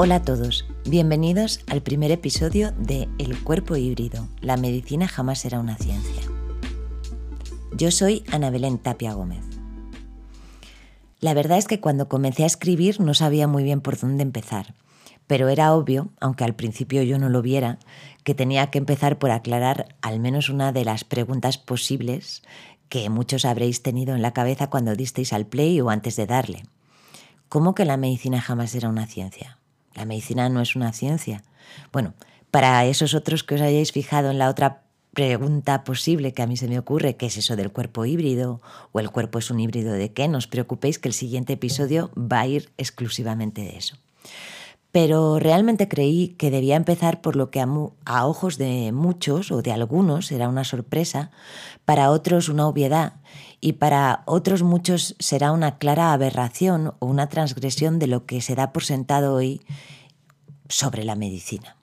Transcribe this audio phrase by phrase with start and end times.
[0.00, 5.58] Hola a todos, bienvenidos al primer episodio de El cuerpo híbrido, la medicina jamás será
[5.58, 6.22] una ciencia.
[7.72, 9.42] Yo soy Ana Belén Tapia Gómez.
[11.18, 14.76] La verdad es que cuando comencé a escribir no sabía muy bien por dónde empezar,
[15.26, 17.80] pero era obvio, aunque al principio yo no lo viera,
[18.22, 22.44] que tenía que empezar por aclarar al menos una de las preguntas posibles
[22.88, 26.62] que muchos habréis tenido en la cabeza cuando disteis al play o antes de darle.
[27.48, 29.57] ¿Cómo que la medicina jamás era una ciencia?
[29.94, 31.42] La medicina no es una ciencia.
[31.92, 32.14] Bueno,
[32.50, 36.56] para esos otros que os hayáis fijado en la otra pregunta posible que a mí
[36.56, 38.60] se me ocurre, ¿qué es eso del cuerpo híbrido?
[38.92, 40.28] ¿O el cuerpo es un híbrido de qué?
[40.28, 43.96] No os preocupéis que el siguiente episodio va a ir exclusivamente de eso.
[44.92, 49.72] Pero realmente creí que debía empezar por lo que a, ojos de muchos o de
[49.72, 51.30] algunos era una sorpresa,
[51.84, 53.14] para otros una obviedad
[53.60, 58.54] y para otros muchos será una clara aberración o una transgresión de lo que se
[58.54, 59.60] da por sentado hoy
[60.68, 61.76] sobre la medicina.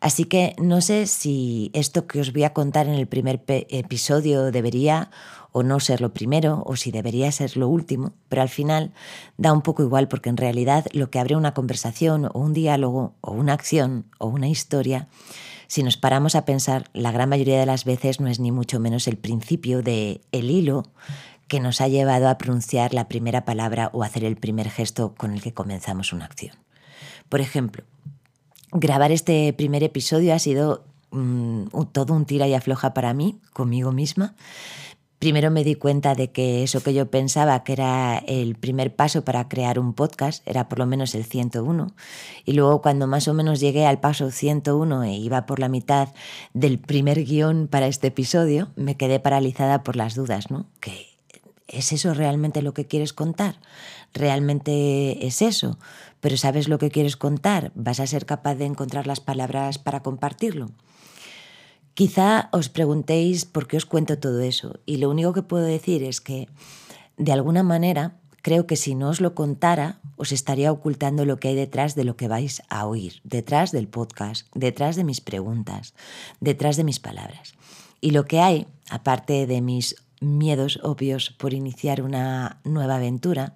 [0.00, 4.50] Así que no sé si esto que os voy a contar en el primer episodio
[4.50, 5.10] debería
[5.52, 8.92] o no ser lo primero o si debería ser lo último, pero al final
[9.36, 13.14] da un poco igual porque en realidad lo que abre una conversación o un diálogo
[13.20, 15.08] o una acción o una historia
[15.72, 18.78] si nos paramos a pensar, la gran mayoría de las veces no es ni mucho
[18.78, 20.82] menos el principio de el hilo
[21.48, 25.32] que nos ha llevado a pronunciar la primera palabra o hacer el primer gesto con
[25.32, 26.54] el que comenzamos una acción.
[27.30, 27.84] Por ejemplo,
[28.70, 33.92] grabar este primer episodio ha sido mm, todo un tira y afloja para mí, conmigo
[33.92, 34.34] misma,
[35.22, 39.24] Primero me di cuenta de que eso que yo pensaba que era el primer paso
[39.24, 41.94] para crear un podcast era por lo menos el 101.
[42.44, 46.08] Y luego cuando más o menos llegué al paso 101 e iba por la mitad
[46.54, 50.66] del primer guion para este episodio, me quedé paralizada por las dudas, ¿no?
[50.80, 51.06] ¿Que
[51.68, 53.60] ¿Es eso realmente lo que quieres contar?
[54.12, 55.78] ¿Realmente es eso?
[56.20, 57.70] Pero ¿sabes lo que quieres contar?
[57.76, 60.72] ¿Vas a ser capaz de encontrar las palabras para compartirlo?
[61.94, 66.02] Quizá os preguntéis por qué os cuento todo eso y lo único que puedo decir
[66.02, 66.48] es que,
[67.18, 71.48] de alguna manera, creo que si no os lo contara, os estaría ocultando lo que
[71.48, 75.94] hay detrás de lo que vais a oír, detrás del podcast, detrás de mis preguntas,
[76.40, 77.54] detrás de mis palabras.
[78.00, 83.54] Y lo que hay, aparte de mis miedos obvios por iniciar una nueva aventura,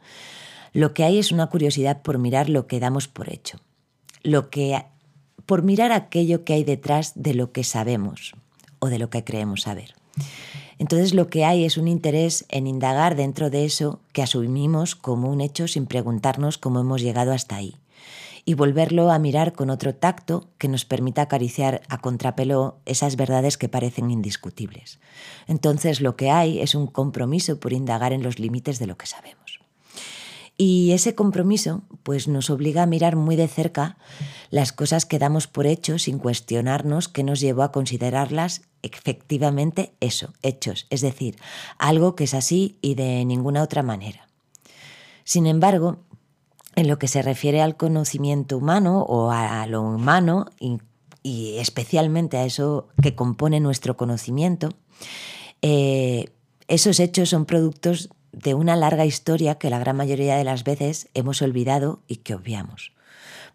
[0.75, 3.59] lo que hay es una curiosidad por mirar lo que damos por hecho,
[4.23, 4.85] lo que
[5.47, 8.34] por mirar aquello que hay detrás de lo que sabemos
[8.79, 9.95] o de lo que creemos saber.
[10.79, 15.31] Entonces lo que hay es un interés en indagar dentro de eso que asumimos como
[15.31, 17.77] un hecho sin preguntarnos cómo hemos llegado hasta ahí
[18.49, 23.59] y volverlo a mirar con otro tacto que nos permita acariciar a contrapelo esas verdades
[23.59, 25.01] que parecen indiscutibles.
[25.49, 29.07] Entonces lo que hay es un compromiso por indagar en los límites de lo que
[29.07, 29.46] sabemos.
[30.59, 33.99] Y ese compromiso pues nos obliga a mirar muy de cerca
[34.50, 40.33] las cosas que damos por hecho sin cuestionarnos qué nos llevó a considerarlas efectivamente eso,
[40.43, 41.37] hechos, es decir,
[41.78, 44.28] algo que es así y de ninguna otra manera.
[45.25, 45.99] Sin embargo,
[46.77, 50.78] en lo que se refiere al conocimiento humano o a lo humano y,
[51.59, 54.69] especialmente a eso que compone nuestro conocimiento,
[55.62, 56.31] eh,
[56.69, 61.09] esos hechos son productos de una larga historia que la gran mayoría de las veces
[61.15, 62.93] hemos olvidado y que obviamos.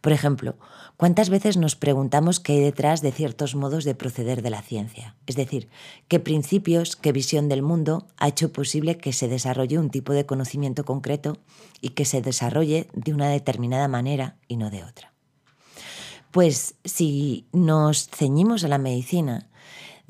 [0.02, 0.56] Por ejemplo,
[0.98, 5.16] ¿cuántas veces nos preguntamos qué hay detrás de ciertos modos de proceder de la ciencia?
[5.28, 5.70] Es decir,
[6.08, 10.26] qué principios, qué visión del mundo ha hecho posible que se desarrolle un tipo de
[10.26, 11.38] conocimiento concreto
[11.80, 15.14] y que se desarrolle de una determinada manera y no de otra.
[16.32, 19.51] Pues si nos ceñimos a la medicina,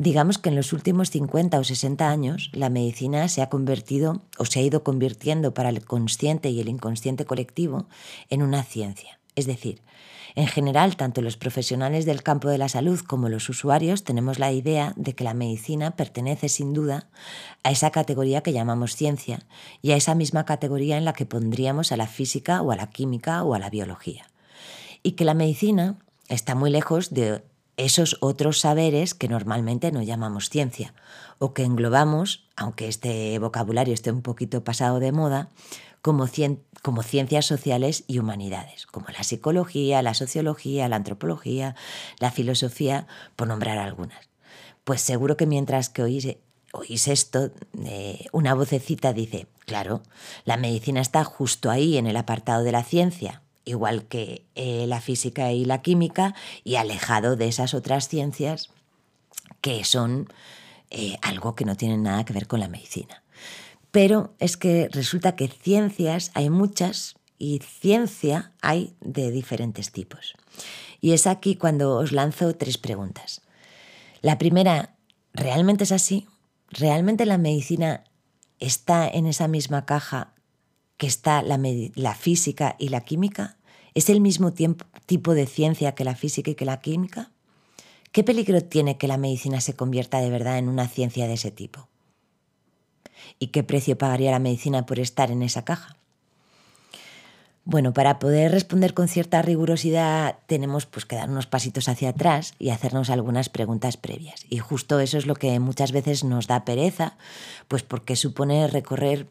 [0.02, 4.46] Digamos que en los últimos 50 o 60 años la medicina se ha convertido o
[4.46, 7.86] se ha ido convirtiendo para el consciente y el inconsciente colectivo
[8.32, 9.20] en una ciencia.
[9.36, 9.84] Es decir,
[10.34, 14.52] en general, tanto los profesionales del campo de la salud como los usuarios tenemos la
[14.52, 17.08] idea de que la medicina pertenece sin duda
[17.62, 19.46] a esa categoría que llamamos ciencia
[19.84, 22.90] y a esa misma categoría en la que pondríamos a la física o a la
[22.90, 24.26] química o a la biología.
[25.04, 27.44] Y que la medicina está muy lejos de
[27.86, 30.94] esos otros saberes que normalmente no llamamos ciencia
[31.40, 35.50] o que englobamos, aunque este vocabulario esté un poquito pasado de moda,
[36.02, 41.76] como, ciencias sociales y humanidades, como la psicología, la sociología, la antropología,
[42.20, 44.30] la filosofía, por nombrar algunas.
[44.84, 46.28] Pues seguro que mientras que oís,
[46.74, 47.52] oís esto,
[47.86, 50.02] eh, una vocecita dice, claro,
[50.44, 55.02] la medicina está justo ahí en el apartado de la ciencia, igual que eh, la
[55.02, 58.70] física y la química, y alejado de esas otras ciencias
[59.62, 60.28] que son
[60.90, 63.24] eh, algo que no tienen nada que ver con la medicina.
[63.92, 70.36] Pero es que resulta que ciencias hay muchas y ciencia hay de diferentes tipos.
[71.02, 73.42] Y es aquí cuando os lanzo tres preguntas.
[74.22, 74.96] La primera,
[75.34, 76.28] ¿realmente es así?
[76.70, 78.04] ¿Realmente la medicina
[78.60, 80.34] está en esa misma caja
[80.98, 81.60] que está la,
[81.96, 83.58] la física y la química?
[83.94, 84.54] ¿Es el mismo
[85.06, 87.32] tipo de ciencia que la física y que la química?
[88.12, 91.52] ¿Qué peligro tiene que la medicina se convierta de verdad en una ciencia de ese
[91.52, 91.88] tipo?
[93.40, 95.98] ¿Y qué precio pagaría la medicina por estar en esa caja?
[97.64, 102.56] Bueno, para poder responder con cierta rigurosidad tenemos pues, que dar unos pasitos hacia atrás
[102.58, 104.46] y hacernos algunas preguntas previas.
[104.50, 107.18] Y justo eso es lo que muchas veces nos da pereza,
[107.68, 109.28] pues porque supone recorrer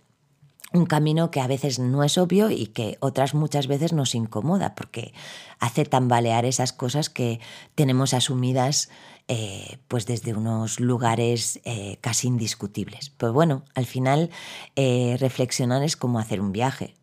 [0.72, 4.74] un camino que a veces no es obvio y que otras muchas veces nos incomoda
[4.74, 5.12] porque
[5.58, 7.40] hace tambalear esas cosas que
[7.74, 8.88] tenemos asumidas
[9.28, 13.10] eh, pues desde unos lugares eh, casi indiscutibles.
[13.10, 14.30] Pues bueno, al final
[14.76, 16.94] eh, reflexionar es como hacer un viaje.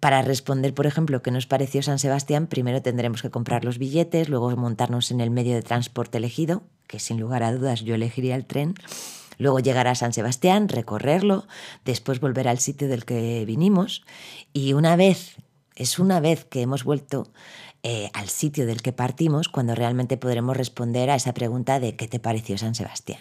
[0.00, 4.28] Para responder, por ejemplo, qué nos pareció San Sebastián, primero tendremos que comprar los billetes,
[4.28, 8.36] luego montarnos en el medio de transporte elegido, que sin lugar a dudas yo elegiría
[8.36, 8.74] el tren,
[9.38, 11.46] Luego llegar a San Sebastián, recorrerlo,
[11.84, 14.04] después volver al sitio del que vinimos
[14.52, 15.36] y una vez,
[15.76, 17.30] es una vez que hemos vuelto
[17.86, 22.08] eh, al sitio del que partimos cuando realmente podremos responder a esa pregunta de ¿qué
[22.08, 23.20] te pareció San Sebastián?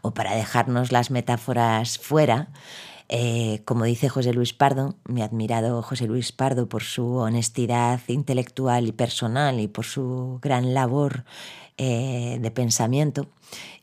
[0.00, 2.48] O para dejarnos las metáforas fuera,
[3.08, 8.86] eh, como dice José Luis Pardo, mi admirado José Luis Pardo por su honestidad intelectual
[8.86, 11.24] y personal y por su gran labor
[11.78, 13.28] eh, de pensamiento,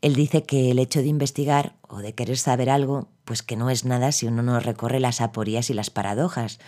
[0.02, 3.72] él dice que el hecho de investigar o de querer saber algo, pues que no
[3.72, 6.60] es nada si uno no recorre las aporías y las paradojas,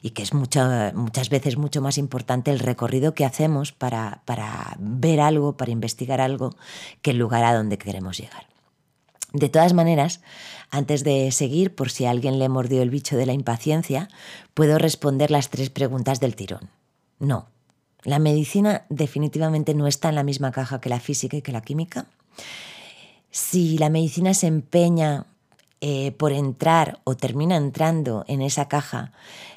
[0.00, 5.20] y que es muchas veces mucho más importante el recorrido que hacemos para, para ver
[5.20, 6.54] algo, para investigar algo,
[7.02, 8.53] que el lugar a donde queremos llegar.
[9.34, 10.20] De todas maneras,
[10.70, 14.08] antes de seguir, por si alguien le mordió el bicho de la impaciencia,
[14.54, 16.70] puedo responder las tres preguntas del tirón.
[17.18, 17.48] No,
[18.04, 21.62] la medicina definitivamente no está en la misma caja que la física y que la
[21.62, 22.06] química.
[23.32, 25.26] Si la medicina se empeña
[25.80, 29.10] eh, por entrar o termina entrando en esa caja,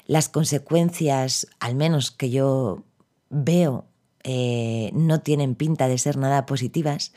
[0.06, 2.82] las consecuencias, al menos que yo
[3.30, 3.84] veo,
[4.24, 7.12] eh, no tienen pinta de ser nada positivas.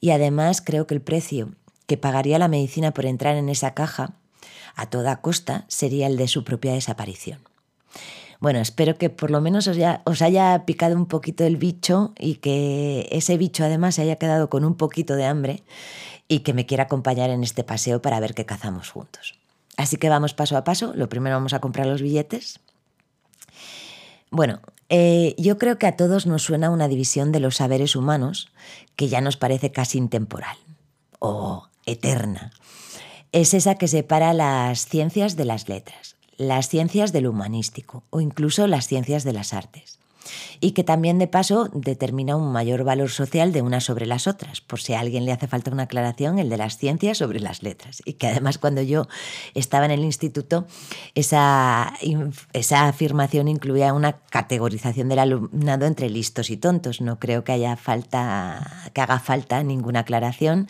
[0.00, 4.14] Y además creo que el precio que pagaría la medicina por entrar en esa caja
[4.76, 7.40] a toda costa sería el de su propia desaparición.
[8.40, 12.36] Bueno, espero que por lo menos os, os haya picado un poquito el bicho y
[12.36, 15.62] que ese bicho además se haya quedado con un poquito de hambre
[16.28, 19.38] y que me quiera acompañar en este paseo para ver qué cazamos juntos.
[19.76, 20.92] Así que vamos paso a paso.
[20.94, 22.60] Lo primero vamos a comprar los billetes.
[24.30, 28.50] Bueno, eh, yo creo que a todos nos suena una división de los saberes humanos
[28.96, 30.56] que ya nos parece casi intemporal
[31.18, 32.52] o eterna.
[33.32, 38.66] Es esa que separa las ciencias de las letras las ciencias del humanístico o incluso
[38.66, 39.98] las ciencias de las artes.
[40.60, 44.60] Y que también de paso determina un mayor valor social de unas sobre las otras,
[44.60, 47.62] por si a alguien le hace falta una aclaración, el de las ciencias sobre las
[47.62, 48.02] letras.
[48.04, 49.06] Y que además cuando yo
[49.54, 50.66] estaba en el instituto,
[51.14, 51.94] esa,
[52.52, 57.00] esa afirmación incluía una categorización del alumnado entre listos y tontos.
[57.00, 60.68] No creo que, haya falta, que haga falta ninguna aclaración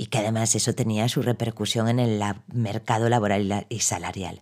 [0.00, 2.22] y que además eso tenía su repercusión en el
[2.52, 4.40] mercado laboral y salarial.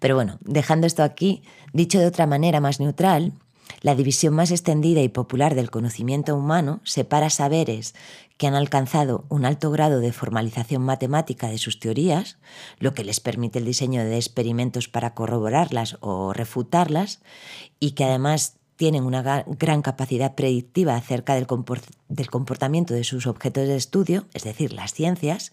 [0.00, 1.42] Pero bueno, dejando esto aquí,
[1.72, 3.32] dicho de otra manera más neutral,
[3.80, 7.94] la división más extendida y popular del conocimiento humano separa saberes
[8.36, 12.38] que han alcanzado un alto grado de formalización matemática de sus teorías,
[12.78, 17.20] lo que les permite el diseño de experimentos para corroborarlas o refutarlas,
[17.80, 23.74] y que además tienen una gran capacidad predictiva acerca del, comportamiento de sus objetos de
[23.74, 25.52] estudio, es decir, las ciencias,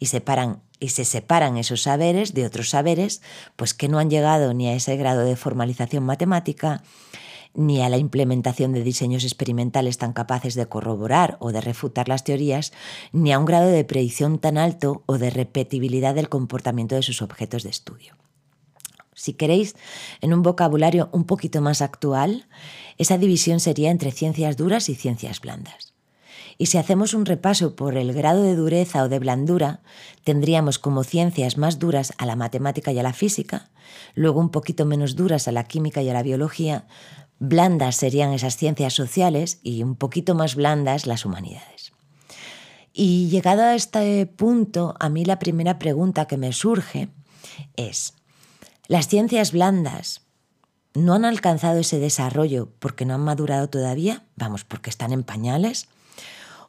[0.00, 3.22] y, separan, y se separan esos saberes de otros saberes,
[3.54, 6.82] pues que no han llegado ni a ese grado de formalización matemática,
[7.54, 12.24] ni a la implementación de diseños experimentales tan capaces de corroborar o de refutar las
[12.24, 12.72] teorías,
[13.12, 17.22] ni a un grado de predicción tan alto o de repetibilidad del comportamiento de sus
[17.22, 18.16] objetos de estudio.
[19.14, 19.76] Si queréis,
[20.20, 22.46] en un vocabulario un poquito más actual,
[22.98, 25.94] esa división sería entre ciencias duras y ciencias blandas.
[26.58, 29.80] Y si hacemos un repaso por el grado de dureza o de blandura,
[30.22, 33.70] tendríamos como ciencias más duras a la matemática y a la física,
[34.14, 36.86] luego un poquito menos duras a la química y a la biología,
[37.48, 41.92] blandas serían esas ciencias sociales y un poquito más blandas las humanidades.
[42.92, 47.08] Y llegado a este punto, a mí la primera pregunta que me surge
[47.76, 48.14] es,
[48.86, 50.22] las ciencias blandas
[50.94, 55.88] no han alcanzado ese desarrollo porque no han madurado todavía, vamos, porque están en pañales.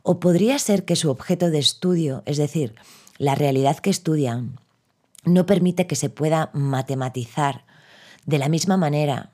[0.01, 2.75] ¿O podría ser que su objeto de estudio, es decir,
[3.17, 4.59] la realidad que estudian,
[5.25, 7.65] no permite que se pueda matematizar
[8.25, 9.31] de la misma manera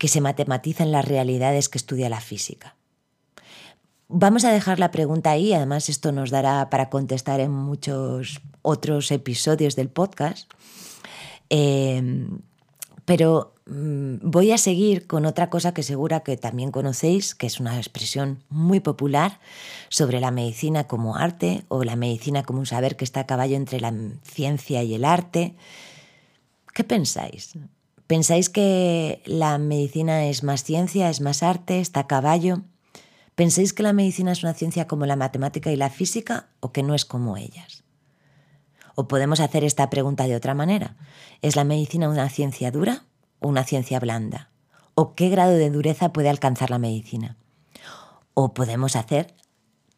[0.00, 2.74] que se matematizan las realidades que estudia la física.
[4.08, 9.10] Vamos a dejar la pregunta ahí, además esto nos dará para contestar en muchos otros
[9.10, 10.50] episodios del podcast.
[11.50, 12.26] Eh,
[13.04, 17.60] pero mm, voy a seguir con otra cosa que segura que también conocéis, que es
[17.60, 19.38] una expresión muy popular
[19.90, 23.56] sobre la medicina como arte o la medicina como un saber que está a caballo
[23.56, 23.92] entre la
[24.22, 25.56] ciencia y el arte.
[26.72, 27.52] ¿Qué pensáis?
[28.10, 32.62] ¿Pensáis que la medicina es más ciencia, es más arte, está a caballo?
[33.36, 36.82] ¿Pensáis que la medicina es una ciencia como la matemática y la física o que
[36.82, 37.84] no es como ellas?
[38.96, 40.96] O podemos hacer esta pregunta de otra manera.
[41.40, 43.04] ¿Es la medicina una ciencia dura
[43.38, 44.50] o una ciencia blanda?
[44.96, 47.36] ¿O qué grado de dureza puede alcanzar la medicina?
[48.34, 49.36] O podemos hacer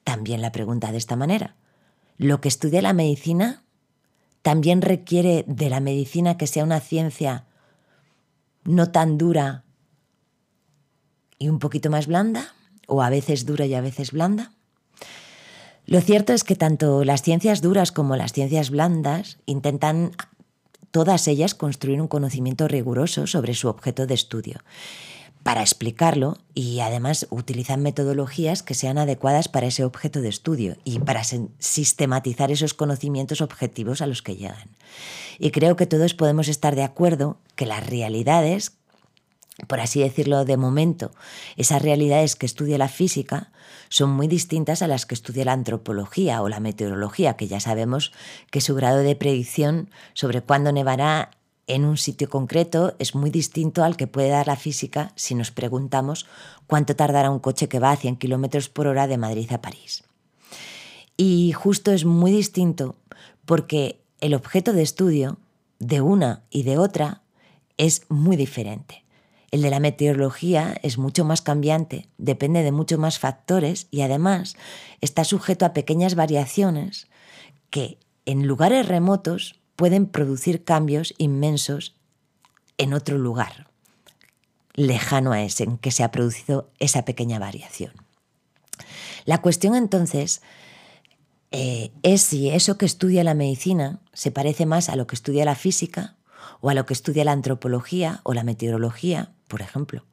[0.04, 1.57] también la pregunta de esta manera.
[2.19, 3.62] ¿Lo que estudia la medicina
[4.42, 7.47] también requiere de la medicina que sea una ciencia
[8.64, 9.64] no tan dura
[11.38, 12.54] y un poquito más blanda?
[12.87, 14.52] o a veces dura y a veces blanda?
[15.87, 20.12] Lo cierto es que tanto las ciencias duras como las ciencias blandas intentan
[20.90, 24.61] todas ellas construir un conocimiento riguroso sobre su objeto de estudio
[25.42, 31.00] para explicarlo y además utilizan metodologías que sean adecuadas para ese objeto de estudio y
[31.00, 34.70] para sistematizar esos conocimientos objetivos a los que llegan.
[35.38, 38.72] Y creo que todos podemos estar de acuerdo que las realidades
[39.68, 41.12] por así decirlo, de momento,
[41.56, 43.52] esas realidades que estudia la física
[43.90, 48.12] son muy distintas a las que estudia la antropología o la meteorología, que ya sabemos
[48.50, 51.32] que su grado de predicción sobre cuándo nevará
[51.66, 55.50] en un sitio concreto es muy distinto al que puede dar la física si nos
[55.50, 56.26] preguntamos
[56.66, 60.04] cuánto tardará un coche que va a 100 km por hora de Madrid a París.
[61.16, 62.97] Y justo es muy distinto
[63.45, 65.38] porque el objeto de estudio
[65.78, 67.23] de una y de otra
[67.76, 69.04] es muy diferente.
[69.50, 74.57] El de la meteorología es mucho más cambiante, depende de muchos más factores y además
[75.00, 77.09] está sujeto a pequeñas variaciones
[77.69, 81.97] que en lugares remotos pueden producir cambios inmensos
[82.79, 83.69] en otro lugar,
[84.75, 87.93] lejano a ese en que se ha producido esa pequeña variación.
[89.25, 90.43] La cuestión entonces
[91.50, 95.45] eh, es si eso que estudia la medicina se parece más a lo que estudia
[95.45, 96.17] la física
[96.61, 100.07] o a lo que estudia la antropología o la meteorología por ejemplo.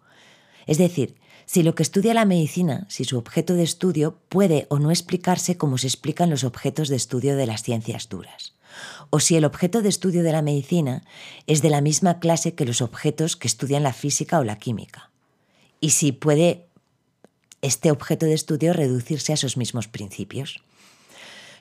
[0.68, 1.16] Es decir,
[1.52, 5.58] si lo que estudia la medicina, si su objeto de estudio puede o no explicarse
[5.58, 8.54] como se explican los objetos de estudio de las ciencias duras,
[9.10, 11.02] o si el objeto de estudio de la medicina
[11.48, 15.10] es de la misma clase que los objetos que estudian la física o la química,
[15.82, 16.68] y si puede
[17.64, 20.62] este objeto de estudio reducirse a esos mismos principios.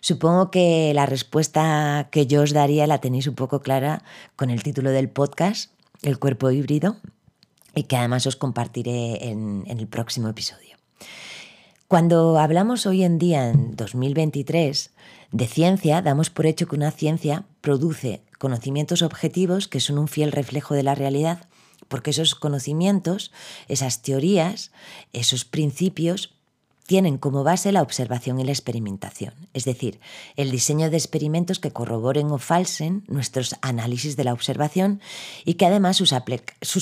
[0.03, 4.03] Supongo que la respuesta que yo os daría la tenéis un poco clara
[4.37, 6.99] con el título del podcast, El cuerpo híbrido,
[7.79, 10.77] y que además os compartiré en, el próximo episodio.
[11.87, 14.91] Cuando hablamos hoy en día, en 2023,
[15.31, 20.33] de ciencia, damos por hecho que una ciencia produce conocimientos objetivos que son un fiel
[20.33, 21.49] reflejo de la realidad,
[21.89, 23.33] porque esos conocimientos,
[23.69, 24.73] esas teorías,
[25.13, 26.38] esos principios
[26.89, 30.01] tienen como base la observación y la experimentación, es decir,
[30.37, 35.03] el diseño de experimentos que corroboren o falsen nuestros análisis de la observación
[35.45, 36.15] y que además sus,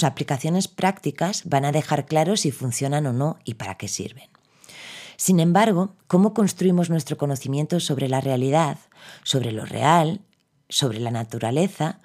[0.05, 4.31] aplicaciones prácticas van a dejar claro si funcionan o no y para qué sirven.
[5.17, 8.79] Sin embargo, ¿cómo construimos nuestro conocimiento sobre la realidad,
[9.25, 10.21] sobre lo real,
[10.69, 11.99] sobre la naturaleza?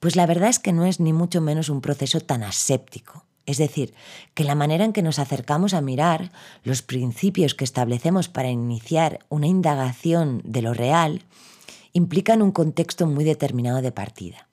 [0.00, 3.58] Pues la verdad es que no es ni mucho menos un proceso tan aséptico es
[3.58, 3.94] decir,
[4.34, 6.32] que la manera en que nos acercamos a mirar
[6.62, 11.22] los principios que establecemos para iniciar una indagación de lo real
[11.92, 14.48] implican un contexto muy determinado de partida.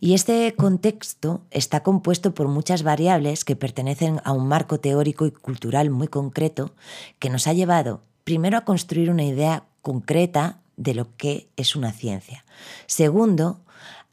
[0.00, 5.32] Y este contexto está compuesto por muchas variables que pertenecen a un marco teórico y
[5.32, 6.72] cultural muy concreto
[7.18, 11.92] que nos ha llevado primero a construir una idea concreta de lo que es una
[11.92, 12.44] ciencia.
[12.86, 13.60] Segundo,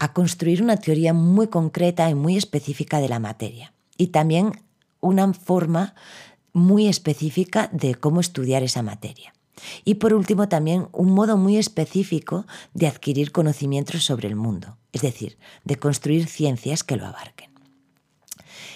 [0.00, 4.52] a construir una teoría muy concreta y muy específica de la materia y también
[5.00, 5.94] una forma
[6.52, 9.32] muy específica de cómo estudiar esa materia.
[9.84, 15.02] Y por último, también un modo muy específico de adquirir conocimientos sobre el mundo, es
[15.02, 17.50] decir, de construir ciencias que lo abarquen.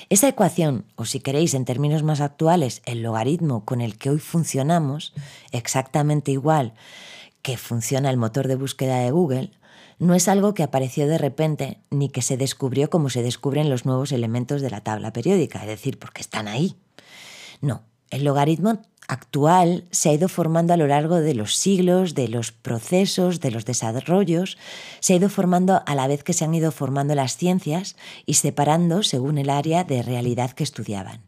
[0.08, 4.18] Esa ecuación, o si queréis en términos más actuales, el logaritmo con el que hoy
[4.18, 5.12] funcionamos,
[5.52, 6.74] exactamente igual
[7.42, 9.52] que funciona el motor de búsqueda de Google,
[10.00, 13.84] no es algo que apareció de repente ni que se descubrió como se descubren los
[13.84, 16.74] nuevos elementos de la tabla periódica, es decir, porque están ahí.
[17.60, 22.28] No, el logaritmo actual se ha ido formando a lo largo de los siglos, de
[22.28, 24.56] los procesos, de los desarrollos,
[25.00, 28.34] se ha ido formando a la vez que se han ido formando las ciencias y
[28.34, 31.20] separando según el área de realidad que estudiaban.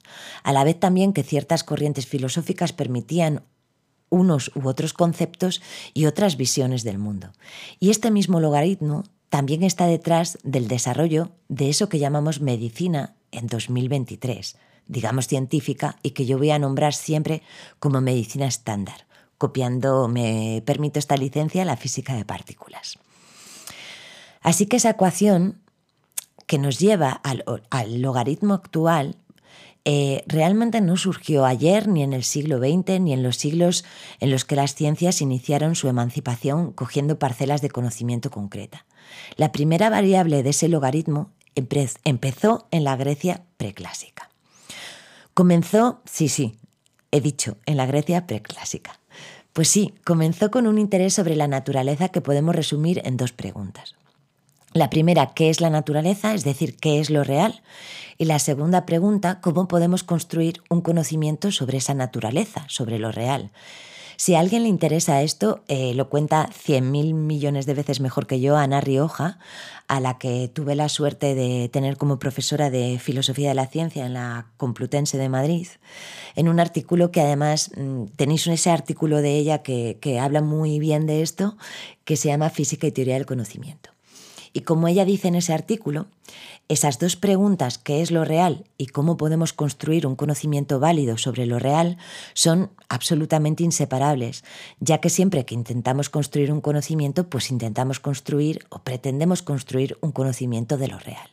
[0.45, 3.43] A la vez también que ciertas corrientes filosóficas permitían
[4.13, 5.61] unos u otros conceptos
[5.95, 7.33] y otras visiones del mundo.
[7.81, 13.49] Y este mismo logaritmo también está detrás del desarrollo de eso que llamamos medicina en
[13.49, 17.43] 2023 digamos científica, y que yo voy a nombrar siempre
[17.79, 19.07] como medicina estándar,
[19.39, 22.99] copiando, me permito esta licencia, la física de partículas.
[24.43, 25.61] Así que esa ecuación
[26.47, 29.17] que nos lleva al, logaritmo actual
[29.85, 33.85] eh, realmente no surgió ayer, ni en el siglo XX, ni en los siglos
[34.21, 38.87] en los que las ciencias iniciaron su emancipación cogiendo parcelas de conocimiento concreta.
[39.37, 44.31] La primera variable de ese logaritmo empezó en la Grecia preclásica.
[45.35, 46.57] Comenzó, sí, sí,
[47.11, 49.01] he dicho, en la Grecia preclásica.
[49.53, 53.97] Pues sí, comenzó con un interés sobre la naturaleza que podemos resumir en dos preguntas.
[54.75, 56.33] La primera, ¿qué es la naturaleza?
[56.33, 57.61] Es decir, ¿qué es lo real?
[58.17, 63.51] Y la segunda pregunta, ¿cómo podemos construir un conocimiento sobre esa naturaleza, sobre lo real?
[64.17, 68.41] Si a alguien le interesa esto, eh, lo cuenta 100.000 millones de veces mejor que
[68.41, 69.39] yo Ana Rioja,
[69.89, 74.07] a la que tuve la suerte de tener como profesora de Filosofía de la Ciencia
[74.07, 75.67] en la Complutense de Madrid,
[76.35, 80.79] en un artículo que además mm, tenéis ese artículo de ella que, que habla muy
[80.79, 81.59] bien de esto,
[82.07, 83.93] que se llama Física y Teoría del Conocimiento.
[84.53, 86.07] Y como ella dice en ese artículo,
[86.69, 91.47] esas dos preguntas, ¿qué es lo real y cómo podemos construir un conocimiento válido sobre
[91.47, 91.99] lo real?,
[92.35, 94.45] son absolutamente inseparables,
[94.81, 100.13] ya que siempre que intentamos construir un conocimiento, pues intentamos construir o pretendemos construir un
[100.13, 101.29] conocimiento de lo real.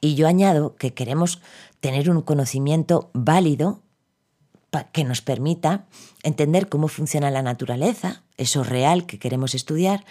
[0.00, 1.40] Y yo añado que queremos
[1.80, 3.80] tener un conocimiento válido
[4.84, 5.86] que nos permita
[6.22, 10.04] entender cómo funciona la naturaleza, eso real que queremos estudiar,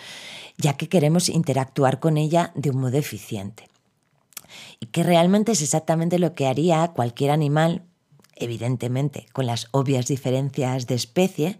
[0.57, 3.69] ya que queremos interactuar con ella de un modo eficiente.
[4.79, 7.83] Y que realmente es exactamente lo que haría cualquier animal,
[8.35, 11.59] evidentemente con las obvias diferencias de especie,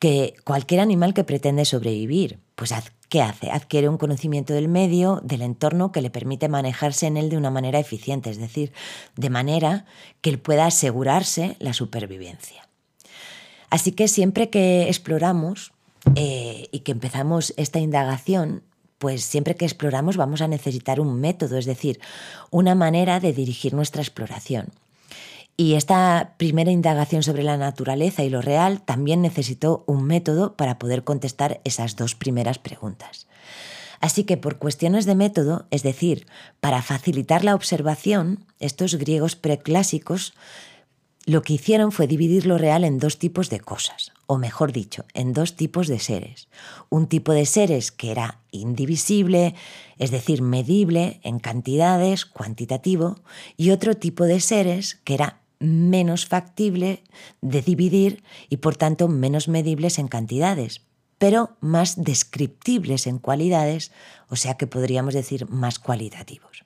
[0.00, 2.38] que cualquier animal que pretende sobrevivir.
[2.54, 2.72] Pues
[3.14, 3.52] ¿qué hace?
[3.52, 7.48] Adquiere un conocimiento del medio, del entorno, que le permite manejarse en él de una
[7.48, 8.72] manera eficiente, es decir,
[9.14, 9.84] de manera
[10.20, 12.68] que él pueda asegurarse la supervivencia.
[13.70, 15.70] Así que siempre que exploramos
[16.16, 18.64] eh, y que empezamos esta indagación,
[18.98, 22.00] pues siempre que exploramos vamos a necesitar un método, es decir,
[22.50, 24.72] una manera de dirigir nuestra exploración.
[25.56, 30.78] Y esta primera indagación sobre la naturaleza y lo real también necesitó un método para
[30.78, 33.28] poder contestar esas dos primeras preguntas.
[34.00, 36.26] Así que por cuestiones de método, es decir,
[36.60, 40.34] para facilitar la observación, estos griegos preclásicos
[41.26, 45.06] lo que hicieron fue dividir lo real en dos tipos de cosas, o mejor dicho,
[45.14, 46.48] en dos tipos de seres.
[46.90, 49.54] Un tipo de seres que era indivisible,
[49.96, 53.20] es decir, medible en cantidades, cuantitativo,
[53.56, 57.02] y otro tipo de seres que era menos factible
[57.40, 60.82] de dividir y por tanto menos medibles en cantidades,
[61.18, 63.92] pero más descriptibles en cualidades,
[64.28, 66.64] o sea que podríamos decir más cualitativos.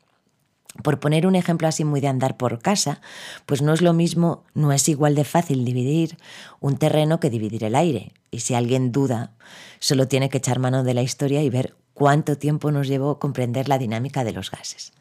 [0.83, 3.01] Por poner un ejemplo así muy de andar por casa,
[3.46, 6.16] pues no es lo mismo, no es igual de fácil dividir
[6.61, 8.12] un terreno que dividir el aire.
[8.31, 9.33] Y si alguien duda,
[9.81, 13.68] solo tiene que echar mano de la historia y ver cuánto tiempo nos llevó comprender
[13.68, 14.92] la dinámica de los gases.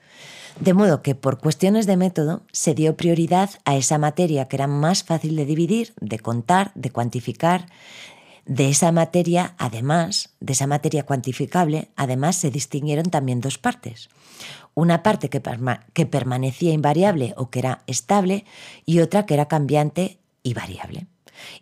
[0.60, 4.68] De modo que por cuestiones de método se dio prioridad a esa materia que era
[4.68, 7.68] más fácil de dividir, de contar, de cuantificar.
[8.46, 14.10] De esa materia, además, de esa materia cuantificable, además se distinguieron también dos partes
[14.78, 18.46] una parte que, permanecía invariable o que era estable
[18.86, 21.08] y otra que era cambiante y variable.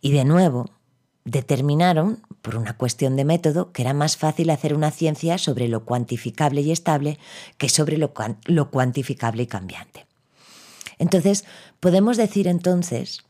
[0.02, 0.70] Y de nuevo,
[1.26, 5.84] determinaron, por una cuestión de método, que era más fácil hacer una ciencia sobre lo
[5.84, 7.18] cuantificable y estable
[7.58, 8.14] que sobre lo,
[8.46, 10.06] lo cuantificable y cambiante.
[11.00, 11.44] Entonces,
[11.80, 13.24] podemos decir entonces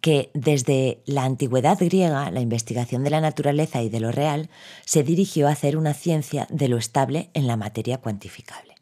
[0.00, 4.50] que desde la antigüedad griega la investigación de la naturaleza y de lo real
[4.84, 8.77] se dirigió a hacer una ciencia de lo estable en la materia cuantificable.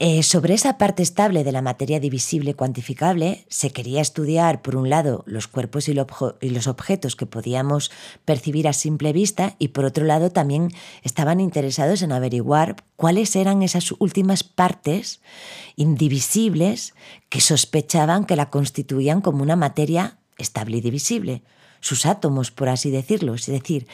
[0.00, 4.88] Eh, sobre esa parte estable de la materia divisible cuantificable se quería estudiar, por un
[4.88, 7.90] lado, los cuerpos y, los objetos que podíamos
[8.24, 10.68] percibir a simple vista y, por otro lado, también
[11.02, 15.20] estaban interesados en averiguar cuáles eran esas últimas partes
[15.74, 16.94] indivisibles
[17.28, 21.42] que sospechaban que la constituían como una materia estable y divisible,
[21.80, 23.88] sus átomos, por así decirlo, es decir,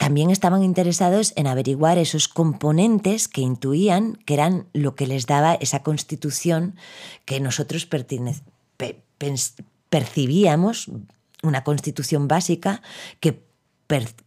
[0.00, 5.52] también estaban interesados en averiguar esos componentes que intuían que eran lo que les daba
[5.52, 6.74] esa constitución
[7.26, 7.86] que nosotros
[9.90, 10.90] percibíamos
[11.42, 12.80] una constitución básica
[13.20, 13.42] que,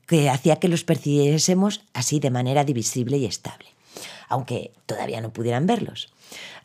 [0.05, 3.69] que hacía que los percibiésemos así de manera divisible y estable,
[4.29, 6.13] aunque todavía no pudieran verlos.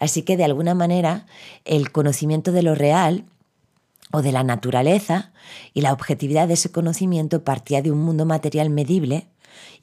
[0.01, 1.25] Así que de alguna manera
[1.64, 3.25] el conocimiento de lo real
[4.12, 5.33] o de la naturaleza
[5.75, 9.29] y la objetividad de ese conocimiento partía de un mundo material medible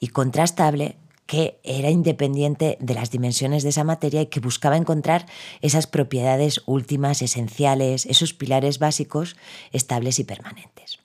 [0.00, 5.26] y contrastable que era independiente de las dimensiones de esa materia y que buscaba encontrar
[5.60, 9.36] esas propiedades últimas, esenciales, esos pilares básicos
[9.72, 11.00] estables y permanentes.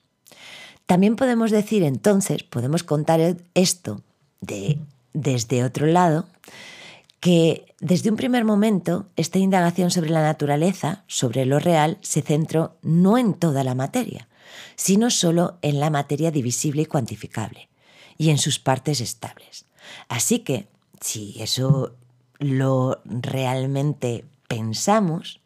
[0.86, 4.02] También podemos decir entonces, podemos contar esto
[4.40, 4.78] de,
[5.12, 6.26] desde otro lado,
[7.22, 12.78] que desde un primer momento esta indagación sobre la naturaleza, sobre lo real, se centró
[12.82, 14.28] no en toda la materia,
[14.74, 17.68] sino solo en la materia divisible y cuantificable,
[18.18, 19.66] y en sus partes estables.
[20.08, 20.66] Así que,
[21.00, 21.94] si eso
[22.40, 25.38] lo realmente pensamos,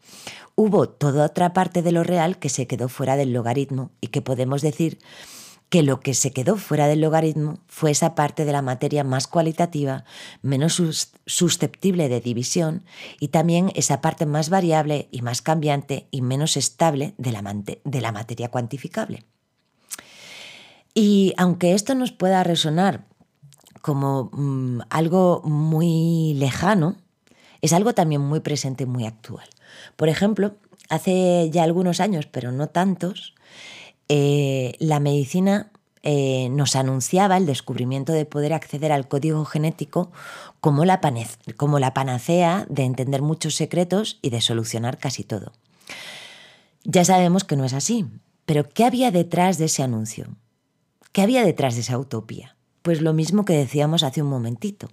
[0.55, 4.23] hubo toda otra parte de lo real que se quedó fuera del logaritmo y que
[4.23, 4.99] podemos decir
[5.77, 9.27] que lo que se quedó fuera del logaritmo fue esa parte de la materia más
[9.27, 10.05] cualitativa,
[10.41, 10.81] menos
[11.27, 12.83] susceptible de división,
[13.21, 17.43] y también esa parte más variable y más cambiante y menos estable de la,
[17.85, 19.25] de la materia cuantificable.
[20.95, 23.05] Y aunque esto nos pueda resonar
[23.83, 26.97] como mm, algo muy lejano,
[27.61, 29.47] es algo también muy presente y muy actual.
[29.97, 30.57] Por ejemplo,
[30.89, 33.35] hace ya algunos años, pero no tantos,
[34.09, 35.71] eh, la medicina
[36.03, 40.12] eh, nos anunciaba el descubrimiento de poder acceder al código genético
[40.61, 41.01] como la,
[41.57, 45.53] como la panacea de entender muchos secretos y de solucionar casi todo.
[46.85, 48.07] Ya sabemos que no es así,
[48.45, 50.29] pero ¿qué había detrás de ese anuncio?
[51.11, 52.55] ¿Qué había detrás de esa utopía?
[52.83, 54.88] Pues lo mismo que decíamos hace un momentito,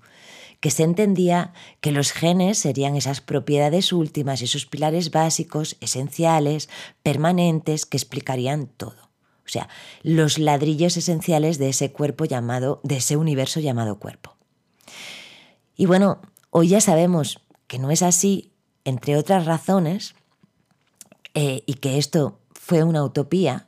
[0.63, 6.69] que se entendía que los genes serían esas propiedades últimas, esos pilares básicos, esenciales,
[7.03, 9.11] permanentes, que explicarían todo.
[9.45, 9.67] O sea,
[10.03, 14.37] los ladrillos esenciales de ese cuerpo llamado, de ese universo llamado cuerpo.
[15.75, 18.53] Y bueno, hoy ya sabemos que no es así,
[18.85, 20.15] entre otras razones,
[21.33, 23.67] eh, y que esto fue una utopía,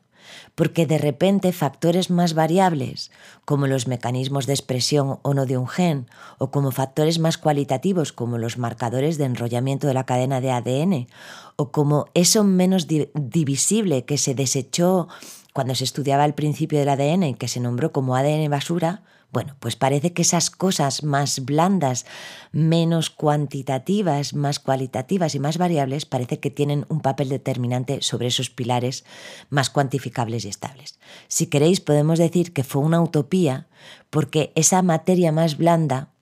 [0.56, 3.12] porque de repente factores más variables,
[3.46, 8.12] como los mecanismos de expresión o no de un gen, o como factores más cualitativos,
[8.14, 11.08] como los marcadores de enrollamiento de la cadena de ADN,
[11.56, 15.08] o como eso menos divisible que se desechó
[15.54, 19.04] cuando se estudiaba el principio del ADN y que se nombró como ADN basura,
[19.36, 22.06] bueno, pues parece que esas cosas más blandas,
[22.54, 28.50] menos cuantitativas, más cualitativas y más variables, parece que tienen un papel determinante sobre esos
[28.50, 29.04] pilares
[29.50, 31.00] más cuantificables y estables.
[31.28, 33.68] Si queréis, podemos decir que fue una utopía
[34.10, 36.14] porque esa materia más blanda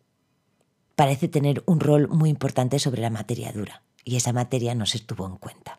[0.95, 4.97] parece tener un rol muy importante sobre la materia dura y esa materia no se
[4.97, 5.78] estuvo en cuenta.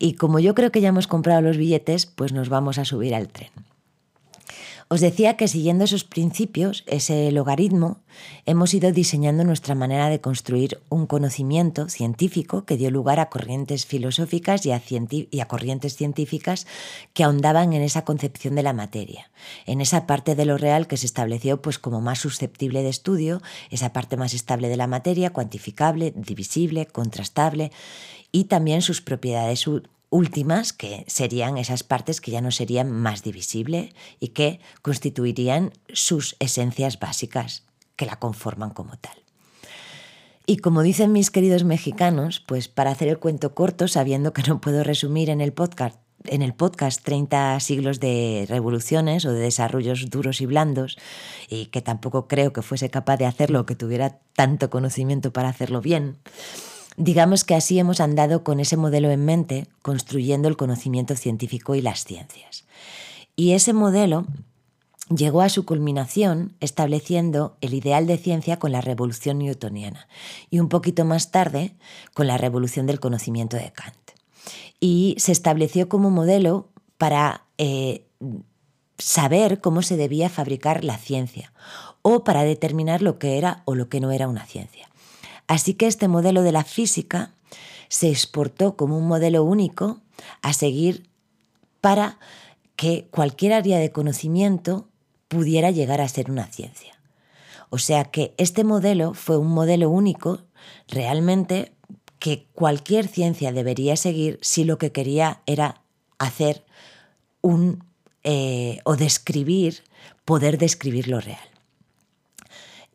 [0.00, 3.14] Y como yo creo que ya hemos comprado los billetes, pues nos vamos a subir
[3.14, 3.52] al tren.
[4.92, 8.02] Os decía que siguiendo esos principios, ese logaritmo,
[8.44, 13.86] hemos ido diseñando nuestra manera de construir un conocimiento científico que dio lugar a corrientes
[13.86, 16.66] filosóficas y a, y a, corrientes científicas
[17.14, 19.30] que ahondaban en esa concepción de la materia,
[19.64, 23.40] en esa parte de lo real que se estableció pues como más susceptible de estudio,
[23.70, 27.72] esa parte más estable de la materia, cuantificable, divisible, contrastable
[28.30, 29.66] y también sus propiedades
[30.12, 36.36] últimas, que serían esas partes que ya no serían más divisibles y que constituirían sus
[36.38, 37.64] esencias básicas,
[37.96, 39.16] que la conforman como tal.
[40.44, 44.60] Y como dicen mis queridos mexicanos, pues para hacer el cuento corto, sabiendo que no
[44.60, 50.08] puedo resumir en el podcast en el podcast 30 siglos de revoluciones o de desarrollos
[50.08, 50.96] duros y blandos,
[51.48, 55.48] y que tampoco creo que fuese capaz de hacerlo o que tuviera tanto conocimiento para
[55.48, 56.18] hacerlo bien,
[56.96, 61.80] Digamos que así hemos andado con ese modelo en mente, construyendo el conocimiento científico y
[61.80, 62.64] las ciencias.
[63.34, 64.26] Y ese modelo
[65.08, 70.08] llegó a su culminación estableciendo el ideal de ciencia con la revolución newtoniana
[70.50, 71.74] y un poquito más tarde
[72.14, 73.96] con la revolución del conocimiento de Kant.
[74.80, 78.06] Y se estableció como modelo para eh,
[78.98, 81.52] saber cómo se debía fabricar la ciencia
[82.02, 84.88] o para determinar lo que era o lo que no era una ciencia.
[85.46, 87.32] Así que este modelo de la física
[87.88, 90.00] se exportó como un modelo único
[90.40, 91.08] a seguir
[91.80, 92.18] para
[92.76, 94.88] que cualquier área de conocimiento
[95.28, 96.98] pudiera llegar a ser una ciencia.
[97.70, 100.40] O sea que este modelo fue un modelo único
[100.88, 101.72] realmente
[102.18, 105.82] que cualquier ciencia debería seguir si lo que quería era
[106.18, 106.64] hacer
[107.40, 107.84] un
[108.24, 109.82] eh, o describir,
[110.24, 111.48] poder describir lo real.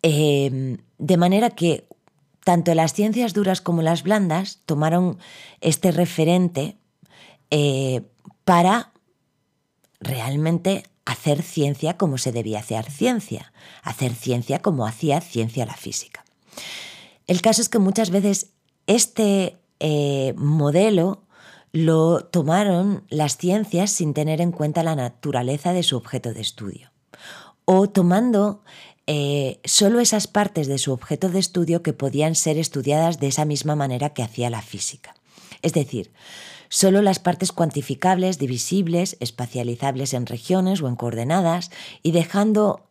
[0.02, 1.86] Eh, de manera que
[2.48, 5.18] tanto las ciencias duras como las blandas tomaron
[5.60, 6.78] este referente
[7.52, 8.04] eh,
[8.46, 8.94] para
[10.00, 13.52] realmente hacer ciencia como se debía hacer ciencia,
[13.84, 16.24] hacer ciencia como hacía ciencia la física.
[17.26, 18.52] El caso es que muchas veces
[18.86, 21.24] este eh, modelo
[21.74, 26.94] lo tomaron las ciencias sin tener en cuenta la naturaleza de su objeto de estudio
[27.66, 28.64] o tomando
[29.08, 33.46] eh, solo esas partes de su objeto de estudio que podían ser estudiadas de esa
[33.46, 35.16] misma manera que hacía la física.
[35.62, 36.12] Es decir,
[36.68, 41.72] solo las partes cuantificables, divisibles, espacializables en regiones o en coordenadas
[42.04, 42.86] y dejando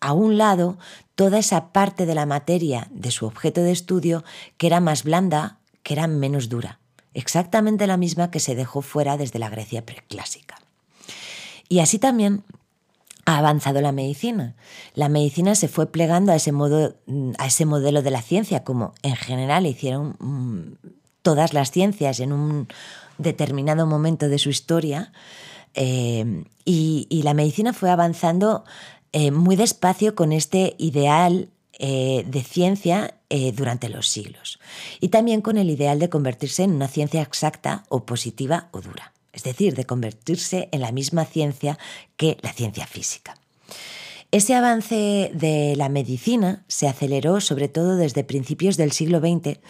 [0.00, 0.78] a un lado
[1.14, 4.24] toda esa parte de la materia de su objeto de estudio
[4.56, 6.80] que era más blanda, que era menos dura,
[7.12, 10.56] exactamente la misma que se dejó fuera desde la Grecia preclásica.
[11.68, 12.44] Y así también
[13.26, 14.54] ha avanzado la medicina.
[14.94, 16.94] La medicina se fue plegando a ese, modo,
[17.38, 20.88] a ese modelo de la ciencia, como en general hicieron mm,
[21.22, 22.68] todas las ciencias en un
[23.18, 25.12] determinado momento de su historia.
[25.74, 28.64] Eh, y, la medicina fue avanzando
[29.12, 33.14] eh, muy despacio con este ideal eh, de ciencia
[33.56, 34.60] durante los siglos.
[35.00, 39.13] Y también con el ideal de convertirse en una ciencia exacta o positiva o dura.
[39.34, 41.78] Es decir, de convertirse en la misma ciencia
[42.16, 43.34] que la ciencia física.
[44.34, 49.60] Ese avance de la medicina se aceleró sobre todo desde principios del siglo XX,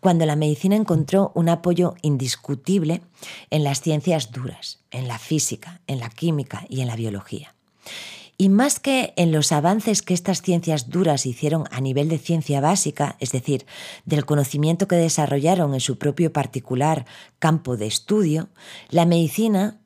[0.00, 3.02] cuando la medicina encontró un apoyo indiscutible
[3.50, 7.54] en las ciencias duras, en la física, en la química y en la biología.
[8.36, 12.60] Y más que en los avances que estas ciencias duras hicieron a nivel de ciencia
[12.60, 13.64] básica, es decir,
[14.04, 17.06] del conocimiento que desarrollaron en su propio particular
[17.38, 18.48] campo de estudio,
[18.90, 19.78] la medicina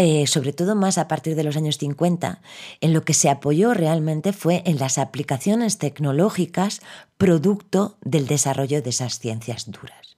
[0.00, 2.40] eh, sobre todo más a partir de los años 50,
[2.80, 6.82] en lo que se apoyó realmente fue en las aplicaciones tecnológicas
[7.16, 10.17] producto del desarrollo de esas ciencias duras.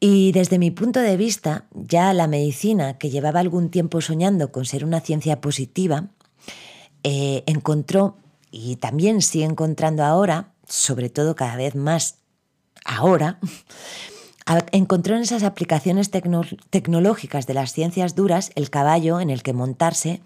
[0.00, 4.64] Y desde mi punto de vista, ya la medicina, que llevaba algún tiempo soñando con
[4.64, 6.10] ser una ciencia positiva,
[7.02, 8.16] eh, encontró,
[8.50, 12.18] y también sigue encontrando ahora, sobre todo cada vez más
[12.84, 13.40] ahora,
[14.72, 20.20] encontró en esas aplicaciones tecnológicas de las ciencias duras el caballo en el que montarse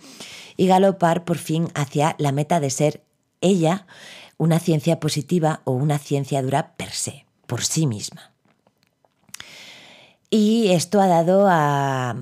[0.56, 3.04] y galopar por fin hacia la meta de ser
[3.40, 3.86] ella
[4.36, 8.31] una ciencia positiva o una ciencia dura per se, por sí misma.
[10.34, 12.14] Y esto ha dado, ha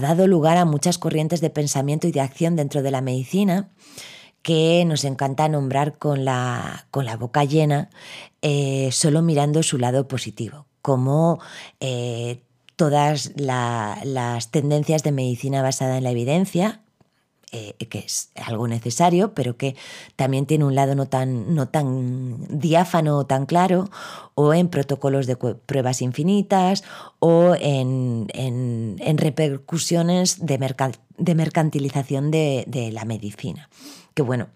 [0.00, 3.70] dado lugar a muchas corrientes de pensamiento y de acción dentro de la medicina
[4.42, 7.90] que nos encanta nombrar con la, con la boca llena,
[8.42, 11.38] eh, solo mirando su lado positivo, como
[11.78, 12.42] eh,
[12.74, 16.80] todas las tendencias de medicina basada en la evidencia,
[17.52, 19.76] eh, que es algo necesario, pero que
[20.16, 23.90] también tiene un lado no tan, no tan diáfano o tan claro,
[24.34, 26.84] o en protocolos de pruebas infinitas,
[27.18, 28.28] o en,
[29.18, 30.58] repercusiones de,
[31.18, 33.68] de mercantilización de, de la medicina.
[34.14, 34.48] Que bueno,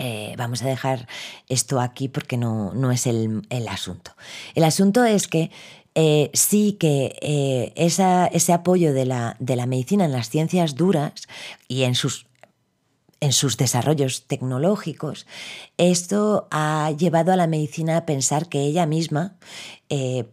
[0.00, 1.08] eh, vamos a dejar
[1.48, 4.12] esto aquí porque no, no es el, asunto.
[4.54, 5.50] El asunto es que
[6.00, 11.26] eh, sí que eh, ese apoyo de la, de la, medicina en las ciencias duras
[11.66, 12.26] y en sus,
[13.18, 15.26] en sus desarrollos tecnológicos,
[15.76, 19.38] esto ha llevado a la medicina a pensar que ella misma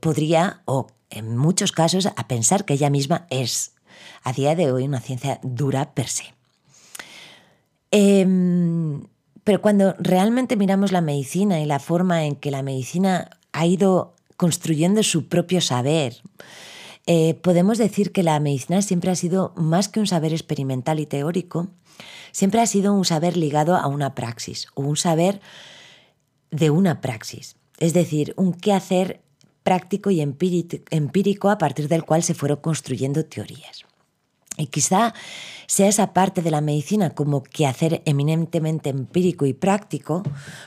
[0.01, 3.71] podría, o en muchos casos, a pensar que ella misma es,
[4.21, 6.35] a día de hoy, una ciencia dura per se.
[7.89, 9.07] Em,
[9.43, 14.14] pero cuando realmente miramos la medicina y la forma en que la medicina ha ido
[14.37, 16.21] construyendo su propio saber,
[17.07, 21.05] eh, podemos decir que la medicina siempre ha sido más que un saber experimental y
[21.05, 21.67] teórico,
[22.31, 25.39] siempre ha sido un saber ligado a una praxis o un saber
[26.51, 29.21] de una praxis, es decir, un quehacer
[29.63, 33.85] práctico y empírico a partir del cual se fueron construyendo teorías.
[34.57, 35.13] Y quizá
[35.67, 40.23] sea esa parte de la medicina como quehacer eminentemente empírico y práctico,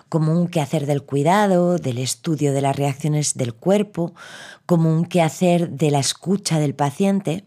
[0.08, 4.14] como un quehacer del cuidado, del estudio de las reacciones del cuerpo,
[4.66, 7.44] como un quehacer de la escucha del paciente,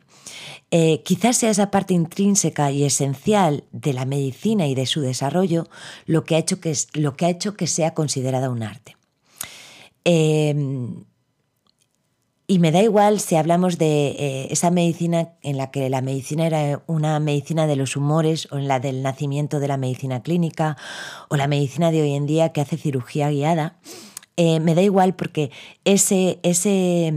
[0.71, 5.67] eh, quizás sea esa parte intrínseca y esencial de la medicina y de su desarrollo
[6.05, 8.95] lo que ha hecho que, lo que, ha hecho que sea considerada un arte.
[10.05, 10.55] Eh,
[12.51, 16.45] y me da igual si hablamos de eh, esa medicina en la que la medicina
[16.45, 20.75] era una medicina de los humores o en la del nacimiento de la medicina clínica
[21.29, 23.77] o la medicina de hoy en día que hace cirugía guiada.
[24.35, 25.49] Eh, me da igual porque
[25.85, 27.13] ese, ese,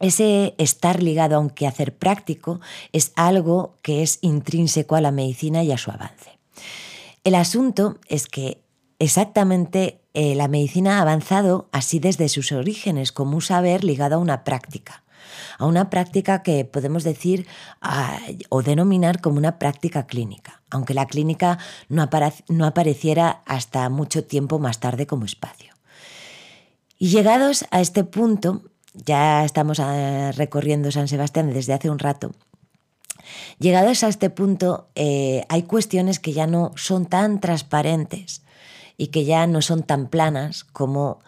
[0.00, 1.50] ese estar ligado a un
[1.96, 2.60] práctico
[2.92, 6.40] es algo que es intrínseco a la medicina y a su avance.
[7.22, 8.60] El asunto es que
[8.98, 14.18] exactamente eh, la medicina ha avanzado así desde sus orígenes, como un saber ligado a
[14.18, 15.04] una práctica,
[15.58, 17.46] a una práctica que podemos decir
[18.48, 22.08] o denominar como una práctica clínica, aunque la clínica no,
[22.48, 25.74] no apareciera hasta mucho tiempo más tarde como espacio.
[26.98, 32.32] Y llegados a este punto, ya estamos ah, recorriendo San Sebastián desde hace un rato,
[33.58, 38.42] llegados a este punto eh, hay cuestiones que ya no son tan transparentes
[38.98, 41.20] y que ya no son tan planas como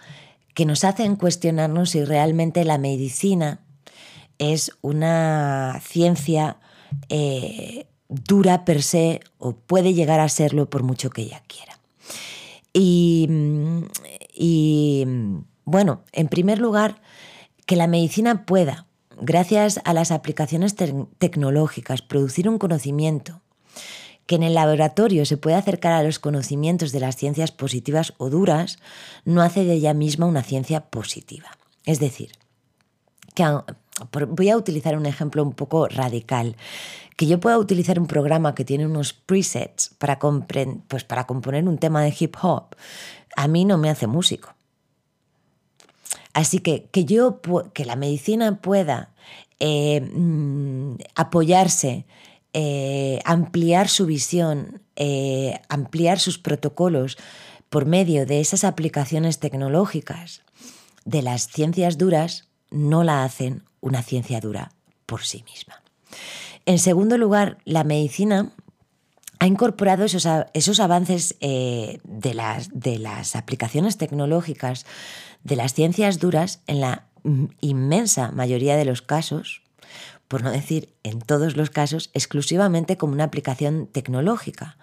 [0.52, 3.60] que nos hacen cuestionarnos si realmente la medicina
[4.38, 6.58] es una ciencia
[7.08, 11.78] eh, dura per se o puede llegar a serlo por mucho que ella quiera.
[12.72, 13.28] Y,
[14.34, 15.06] y
[15.64, 17.00] bueno, en primer lugar,
[17.66, 18.86] que la medicina pueda,
[19.20, 20.74] gracias a las aplicaciones
[21.18, 23.40] tecnológicas, producir un conocimiento
[24.30, 28.30] que en el laboratorio se puede acercar a los conocimientos de las ciencias positivas o
[28.30, 28.78] duras,
[29.24, 31.58] no hace de ella misma una ciencia positiva.
[31.84, 32.30] Es decir,
[33.34, 33.44] que
[34.28, 36.54] voy a utilizar un ejemplo un poco radical,
[37.16, 41.78] que yo pueda utilizar un programa que tiene unos presets para, pues para componer un
[41.78, 42.76] tema de hip hop,
[43.34, 44.54] a mí no me hace músico.
[46.34, 47.40] Así que que, yo,
[47.74, 49.12] que la medicina pueda
[49.58, 52.06] eh, mm, apoyarse,
[52.52, 57.16] eh, ampliar su visión, eh, ampliar sus protocolos
[57.68, 60.42] por medio de esas aplicaciones tecnológicas
[61.04, 64.72] de las ciencias duras, no la hacen una ciencia dura
[65.06, 65.82] por sí misma.
[66.66, 68.52] En segundo lugar, la medicina
[69.38, 74.84] ha incorporado esos, esos avances de, las, de las aplicaciones tecnológicas
[75.44, 77.06] de las ciencias duras en la
[77.60, 79.62] inmensa mayoría de los casos,
[80.30, 84.78] por no decir en todos los casos, exclusivamente como una aplicación tecnológica,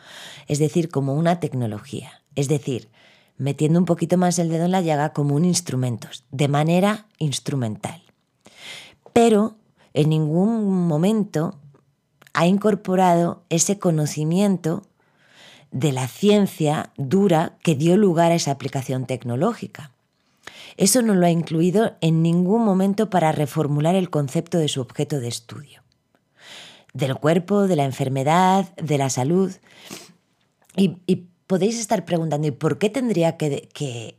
[0.47, 2.89] es decir, como una tecnología, es decir,
[3.37, 8.03] metiendo un poquito más el dedo en la llaga como un instrumento, de manera instrumental.
[9.13, 9.55] Pero
[9.93, 11.57] en ningún momento
[12.33, 14.81] ha incorporado ese conocimiento
[15.71, 19.93] de la ciencia dura que dio lugar a esa aplicación tecnológica.
[20.77, 25.19] Eso no lo ha incluido en ningún momento para reformular el concepto de su objeto
[25.19, 25.81] de estudio.
[26.93, 29.51] Del cuerpo, de la enfermedad, de la salud.
[30.75, 34.15] Y, podéis estar preguntando, ¿y por qué tendría que,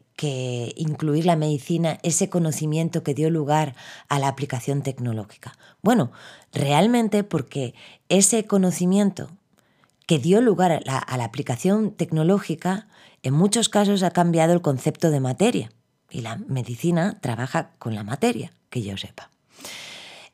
[0.76, 3.76] incluir la medicina ese conocimiento que dio lugar
[4.08, 5.56] a la aplicación tecnológica?
[5.82, 6.10] Bueno,
[6.52, 7.74] realmente porque
[8.08, 9.30] ese conocimiento
[10.06, 12.88] que dio lugar a la, aplicación tecnológica
[13.22, 15.70] en muchos casos ha cambiado el concepto de materia.
[16.10, 19.30] Y la medicina trabaja con la materia, que yo sepa.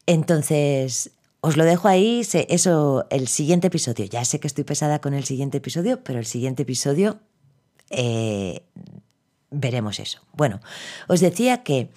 [0.06, 4.04] Entonces, os lo dejo ahí, eso, el siguiente episodio.
[4.06, 7.18] Ya sé que estoy pesada con el siguiente episodio, pero el siguiente episodio
[7.90, 8.62] eh,
[9.50, 10.20] veremos eso.
[10.32, 10.60] Bueno,
[11.08, 11.90] os decía que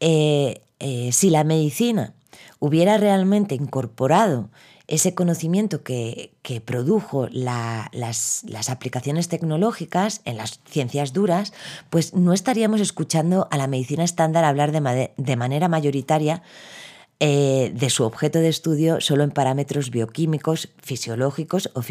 [0.00, 2.14] eh, eh, si la medicina
[2.58, 4.50] hubiera realmente incorporado
[4.90, 6.32] ese conocimiento que,
[6.64, 11.52] produjo las, aplicaciones tecnológicas en las ciencias duras,
[11.90, 16.42] pues no estaríamos escuchando a la medicina estándar hablar de, manera mayoritaria
[17.20, 21.82] eh, de su objeto de estudio solo en parámetros bioquímicos, fisiológicos o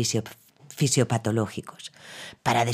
[0.67, 1.93] fisiopatológicos,
[2.43, 2.65] para,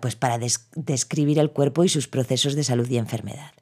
[0.00, 0.38] pues para
[0.74, 3.52] describir el cuerpo y sus procesos de salud y enfermedad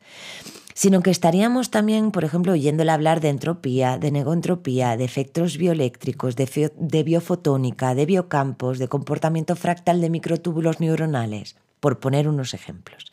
[0.74, 6.34] sino que estaríamos también, por ejemplo, oyéndole hablar de entropía, de negoentropía, de efectos bioeléctricos,
[6.34, 13.12] de, biofotónica, de biocampos, de comportamiento fractal de microtúbulos neuronales, por poner unos ejemplos.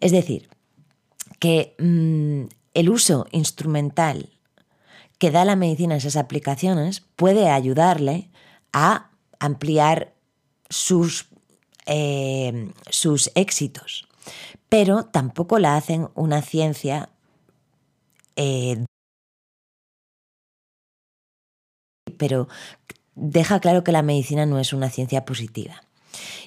[0.00, 0.48] Es decir,
[1.38, 4.30] que mm, el uso instrumental
[5.18, 8.30] que da la medicina en esas aplicaciones puede ayudarle
[8.72, 10.12] a ampliar
[10.68, 11.28] sus,
[11.86, 14.08] eh, sus éxitos
[14.74, 17.08] pero tampoco la hacen una ciencia
[18.34, 18.84] eh,
[22.18, 22.48] pero
[23.14, 25.84] deja claro que la medicina no es una ciencia positiva.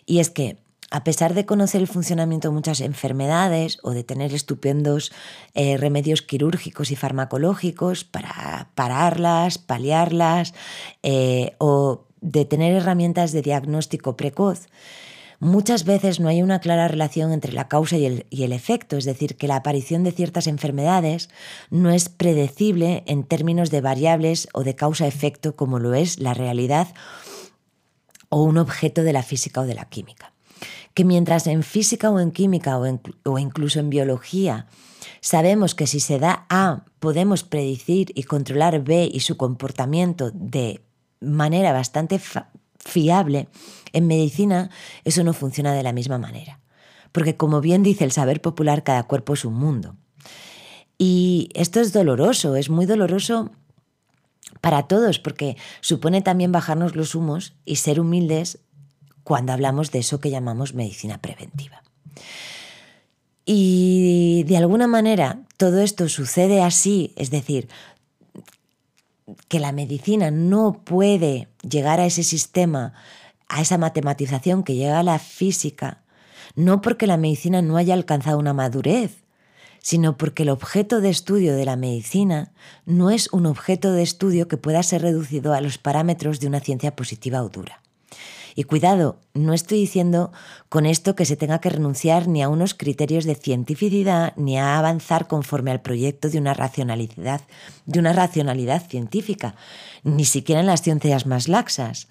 [0.05, 0.57] Y es que,
[0.91, 5.13] a pesar de conocer el funcionamiento de muchas enfermedades o de tener estupendos
[5.53, 10.53] eh, remedios quirúrgicos y farmacológicos para pararlas, paliarlas,
[11.01, 14.67] eh, o de tener herramientas de diagnóstico precoz,
[15.39, 19.37] Muchas veces no hay una clara relación entre la causa y el, efecto, es decir,
[19.37, 21.29] que la aparición de ciertas enfermedades
[21.69, 26.87] no es predecible en términos de variables o de causa-efecto como lo es la realidad
[28.29, 30.33] o un objeto de la física o de la química.
[30.95, 34.65] Que mientras en física o en química o, o incluso en biología
[35.21, 40.81] sabemos que si se da A podemos predecir y controlar B y su comportamiento de
[41.19, 42.19] manera bastante
[42.87, 43.47] fiable,
[43.93, 44.69] en medicina
[45.03, 46.59] eso no funciona de la misma manera.
[47.11, 49.95] Porque como bien dice el saber popular, cada cuerpo es un mundo.
[50.97, 53.51] Y esto es doloroso, es muy doloroso
[54.61, 58.59] para todos, porque supone también bajarnos los humos y ser humildes
[59.23, 61.83] cuando hablamos de eso que llamamos medicina preventiva.
[63.45, 67.67] Y de alguna manera todo esto sucede así, es decir,
[69.47, 72.93] que la medicina no puede llegar a ese sistema,
[73.47, 76.03] a esa matematización que llega a la física,
[76.55, 79.23] no porque la medicina no haya alcanzado una madurez,
[79.81, 82.51] sino porque el objeto de estudio de la medicina
[82.85, 86.59] no es un objeto de estudio que pueda ser reducido a los parámetros de una
[86.59, 87.81] ciencia positiva o dura.
[88.59, 90.31] Y cuidado, no estoy diciendo
[90.67, 94.79] con esto que se tenga que renunciar ni a unos criterios de cientificidad ni a
[94.79, 97.41] avanzar conforme al proyecto de una racionalidad,
[97.85, 99.53] de una racionalidad científica,
[100.03, 102.07] ni siquiera en las ciencias más laxas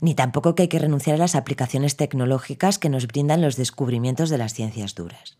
[0.00, 4.30] ni tampoco que hay que renunciar a las aplicaciones tecnológicas que nos brindan los descubrimientos
[4.30, 5.38] de las ciencias duras.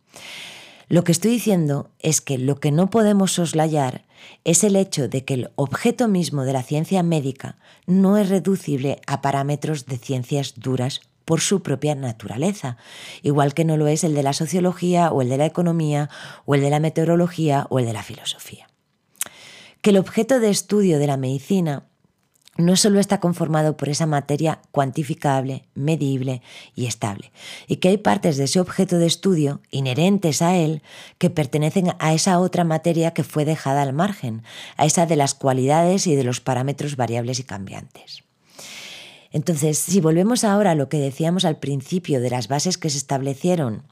[0.88, 4.06] Lo que estoy diciendo es que lo que no podemos soslayar
[4.44, 9.00] es el hecho de que el objeto mismo de la ciencia médica no es reducible
[9.06, 12.78] a parámetros de ciencias duras por su propia naturaleza,
[13.22, 16.08] igual que no lo es el de la sociología o el de la economía
[16.46, 18.66] o el de la meteorología o el de la filosofía.
[19.82, 21.87] Que el objeto de estudio de la medicina
[22.58, 26.42] no solo está conformado por esa materia cuantificable, medible
[26.74, 27.32] y estable,
[27.68, 30.82] y que hay partes de ese objeto de estudio inherentes a él
[31.18, 34.42] que pertenecen a esa otra materia que fue dejada al margen,
[34.76, 38.24] a esa de las cualidades y de los parámetros variables y cambiantes.
[39.30, 42.98] Entonces, si volvemos ahora a lo que decíamos al principio de las bases que se
[42.98, 43.84] establecieron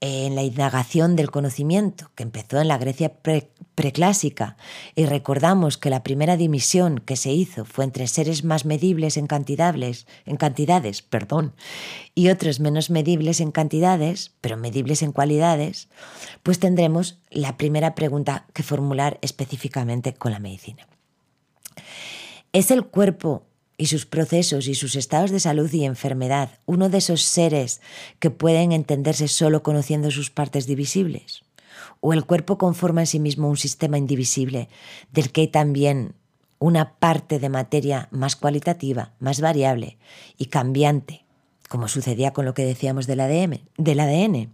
[0.00, 3.14] en la indagación del conocimiento, que empezó en la Grecia
[3.74, 4.56] preclásica,
[4.94, 9.26] y recordamos que la primera dimisión que se hizo fue entre seres más medibles en
[9.26, 11.54] cantidades, en cantidades, perdón,
[12.14, 15.88] y otros menos medibles en cantidades, pero medibles en cualidades,
[16.44, 20.86] pues tendremos la primera pregunta que formular específicamente con la medicina.
[22.52, 23.47] ¿Es el cuerpo
[23.78, 27.80] y sus procesos y sus estados de salud y enfermedad, uno de esos seres
[28.18, 31.44] que pueden entenderse solo conociendo sus partes divisibles?
[32.00, 34.68] ¿O el cuerpo conforma en sí mismo un sistema indivisible
[35.12, 36.14] del que hay también
[36.58, 39.96] una parte de materia más cualitativa, más variable
[40.36, 41.24] y cambiante,
[41.68, 43.60] como sucedía con lo que decíamos del ADN?
[43.76, 44.50] Del ADN?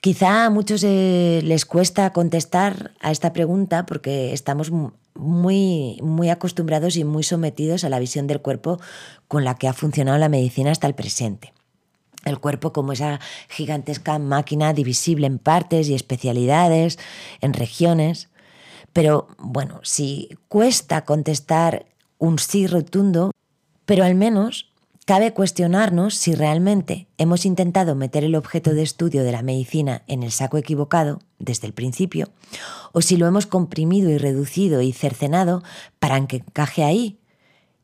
[0.00, 4.72] Quizá a muchos eh, les cuesta contestar a esta pregunta porque estamos
[5.14, 8.80] muy, muy acostumbrados y muy sometidos a la visión del cuerpo
[9.28, 11.52] con la que ha funcionado la medicina hasta el presente.
[12.24, 16.98] El cuerpo como esa gigantesca máquina divisible en partes y especialidades,
[17.40, 18.28] en regiones.
[18.92, 21.86] Pero bueno, si cuesta contestar
[22.18, 23.32] un sí rotundo,
[23.86, 24.69] pero al menos
[25.06, 30.22] Cabe cuestionarnos si realmente hemos intentado meter el objeto de estudio de la medicina en
[30.22, 32.28] el saco equivocado desde el principio,
[32.92, 35.62] o si lo hemos comprimido y reducido y cercenado
[35.98, 37.18] para que encaje ahí,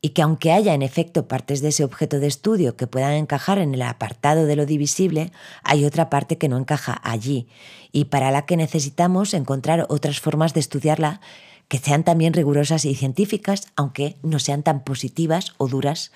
[0.02, 3.58] y que aunque haya en efecto partes de ese objeto de estudio que puedan encajar
[3.58, 5.32] en el apartado de lo divisible,
[5.64, 7.48] hay otra parte que no encaja allí,
[7.90, 11.20] y para la que necesitamos encontrar otras formas de estudiarla
[11.66, 16.12] que sean también rigurosas y científicas, aunque no sean tan positivas o duras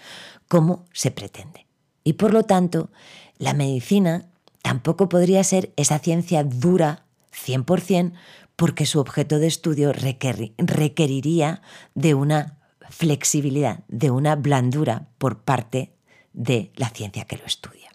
[0.50, 1.68] como se pretende.
[2.02, 2.90] Y por lo tanto,
[3.38, 4.26] la medicina
[4.62, 8.14] tampoco podría ser esa ciencia dura 100%
[8.56, 11.62] porque su objeto de estudio requeriría
[11.94, 15.92] de una flexibilidad, de una blandura por parte
[16.32, 17.88] de la ciencia que lo estudia.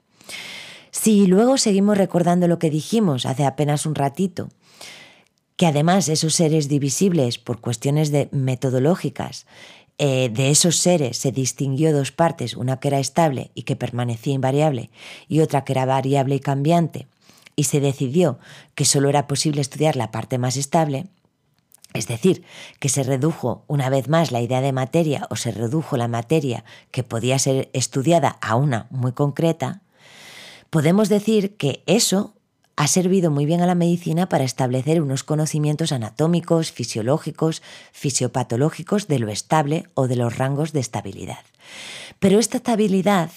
[0.91, 4.47] Si luego seguimos recordando lo que dijimos hace apenas un ratito,
[5.57, 9.45] que además esos seres divisibles por cuestiones de metodológicas,
[9.97, 14.33] eh, de esos seres se distinguió dos partes, una que era estable y que permanecía
[14.33, 14.89] invariable
[15.29, 17.07] y otra que era variable y cambiante,
[17.55, 18.37] y se decidió
[18.75, 21.07] que solo era posible estudiar la parte más estable,
[21.93, 22.43] es decir,
[22.81, 26.65] que se redujo una vez más la idea de materia o se redujo la materia
[26.91, 29.81] que podía ser estudiada a una muy concreta,
[30.69, 32.34] podemos decir que eso
[32.78, 37.61] ha servido muy bien a la medicina para establecer unos conocimientos anatómicos, fisiológicos,
[37.93, 41.39] fisiopatológicos de lo estable o de los rangos de estabilidad.
[42.19, 43.32] Pero esta estabilidad,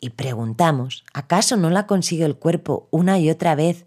[0.00, 3.84] y preguntamos, ¿acaso no la consigue el cuerpo una y otra vez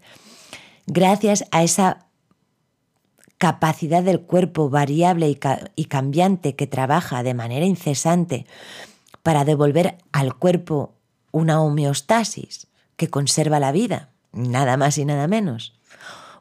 [0.86, 2.06] gracias a esa
[3.38, 8.46] capacidad del cuerpo variable y, cambiante que trabaja de manera incesante
[9.22, 10.94] para devolver al cuerpo
[11.32, 14.10] una homeostasis que conserva la vida?
[14.32, 15.74] Nada más y nada menos.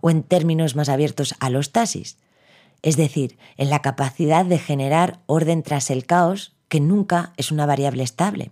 [0.01, 2.17] O en términos más abiertos, a los tasis,
[2.81, 7.65] es decir, en la capacidad de generar orden tras el caos, que nunca es una
[7.65, 8.51] variable estable.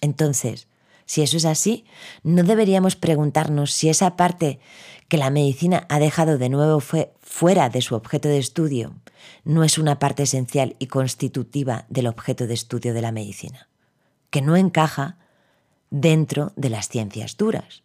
[0.00, 0.68] Entonces,
[1.06, 1.84] Si eso es así,
[2.24, 4.58] ¿no deberíamos preguntarnos si esa parte
[5.08, 8.92] que la medicina ha dejado de nuevo fuera de su objeto de estudio
[9.44, 13.68] no es una parte esencial y constitutiva del objeto de estudio de la medicina,
[14.30, 15.18] que no encaja
[15.90, 17.82] dentro de las ciencias duras?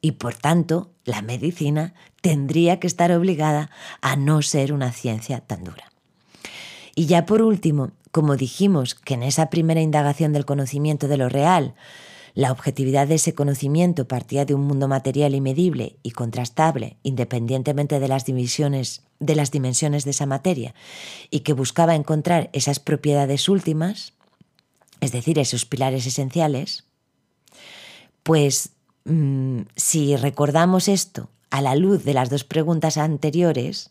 [0.00, 3.70] Y por tanto, la medicina tendría que estar obligada
[4.00, 5.92] a no ser una ciencia tan dura.
[6.94, 11.28] Y ya por último, como dijimos que en esa primera indagación del conocimiento de lo
[11.28, 11.74] real,
[12.34, 17.98] la objetividad de ese conocimiento partía de un mundo material y medible y contrastable, independientemente
[17.98, 20.74] de las divisiones de las dimensiones de esa materia,
[21.30, 24.12] y que buscaba encontrar esas propiedades últimas,
[25.00, 26.84] es decir, esos pilares esenciales,
[28.22, 28.70] pues
[29.06, 33.90] Mm, si recordamos esto a la luz de las dos preguntas anteriores,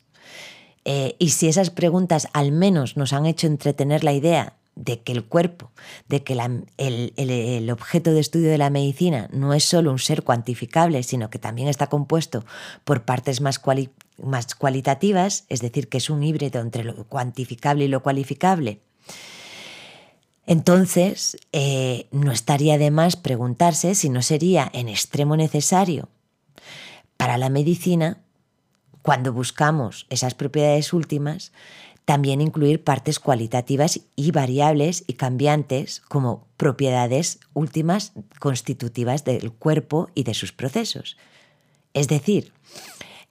[0.84, 5.14] eh, y si esas preguntas al menos nos han hecho entretener la idea de que
[5.14, 5.72] el cuerpo,
[6.10, 6.34] de que
[6.78, 11.40] el, objeto de estudio de la medicina no es solo un ser cuantificable, sino que
[11.40, 12.44] también está compuesto
[12.84, 13.62] por partes más,
[14.22, 18.82] más cualitativas, es decir, que es un híbrido entre lo cuantificable y lo cualificable,
[20.48, 26.10] entonces, eh, no estaría de más preguntarse si no sería en extremo necesario
[27.18, 28.20] para la medicina,
[29.02, 31.52] cuando buscamos esas propiedades últimas,
[32.06, 40.24] también incluir partes cualitativas y variables y cambiantes como propiedades últimas constitutivas del cuerpo y
[40.24, 41.18] de sus procesos.
[41.94, 42.52] Es decir,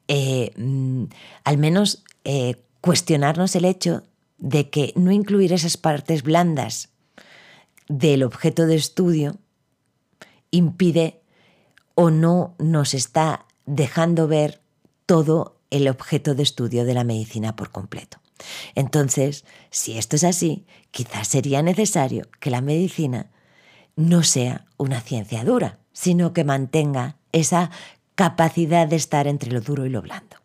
[0.08, 1.04] eh, mm,
[1.44, 4.02] al menos eh, cuestionarnos el hecho
[4.38, 6.93] de que no incluir esas partes blandas
[7.88, 9.36] del objeto de estudio
[10.50, 11.20] impide
[11.94, 14.60] o no nos está dejando ver
[15.06, 18.18] todo el objeto de estudio de la medicina por completo.
[18.74, 23.30] Entonces, si esto es así, quizás sería necesario que la medicina
[23.96, 27.70] no sea una ciencia dura, sino que mantenga esa
[28.14, 30.36] capacidad de estar entre lo duro y lo blando.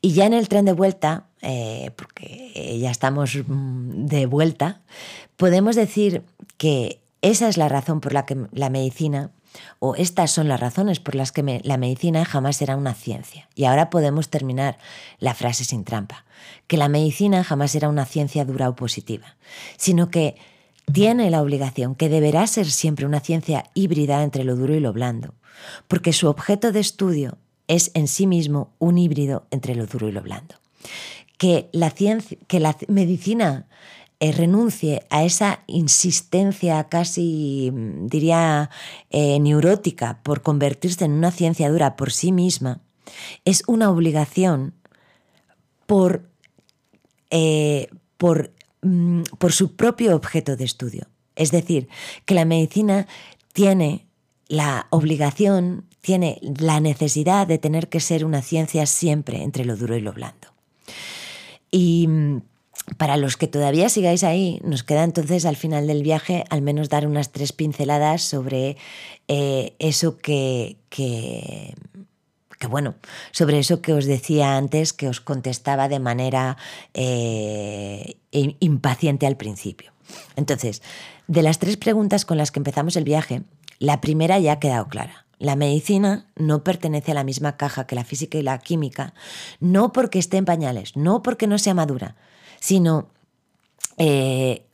[0.00, 4.80] Y ya en el tren de vuelta, eh, porque ya estamos mm, de vuelta,
[5.36, 6.22] podemos decir
[6.56, 9.30] que esa es la razón por la que la medicina,
[9.78, 13.48] o estas son las razones por las que la medicina jamás será una ciencia.
[13.54, 14.78] Y ahora podemos terminar
[15.18, 16.24] la frase sin trampa,
[16.66, 19.36] que la medicina jamás será una ciencia dura o positiva,
[19.76, 20.36] sino que
[20.92, 24.92] tiene la obligación, que deberá ser siempre una ciencia híbrida entre lo duro y lo
[24.92, 25.34] blando,
[25.88, 27.38] porque su objeto de estudio
[27.68, 30.56] es en sí mismo un híbrido entre lo duro y lo blando.
[31.40, 33.66] Que la, ciencia, que la medicina
[34.20, 37.72] eh, renuncie a esa insistencia casi,
[38.02, 38.68] diría,
[39.08, 42.82] eh, neurótica por convertirse en una ciencia dura por sí misma,
[43.46, 44.74] es una obligación
[45.86, 46.28] por,
[47.30, 47.88] eh,
[48.18, 51.06] por, mm, por su propio objeto de estudio.
[51.36, 51.88] Es decir,
[52.26, 53.06] que la medicina
[53.54, 54.04] tiene
[54.48, 59.96] la obligación tiene la necesidad de tener que ser una ciencia siempre entre lo duro
[59.96, 60.48] y lo blando.
[61.70, 62.42] Y mm,
[62.96, 66.88] para los que todavía sigáis ahí, nos queda entonces al final del viaje al menos
[66.88, 68.76] dar unas tres pinceladas sobre
[69.28, 71.74] eh, eso que, que,
[72.68, 72.94] bueno,
[73.30, 76.56] sobre eso que os decía antes, que os contestaba de manera
[76.94, 79.92] eh, impaciente al principio.
[80.36, 80.82] Entonces,
[81.28, 83.42] de las tres preguntas con las que empezamos el viaje,
[83.78, 85.26] la primera ya ha quedado clara.
[85.40, 89.14] La medicina no pertenece a la misma caja que la física y la química,
[89.58, 92.14] no porque esté en pañales, no porque no sea madura,
[92.60, 93.08] sino
[93.96, 94.66] eh,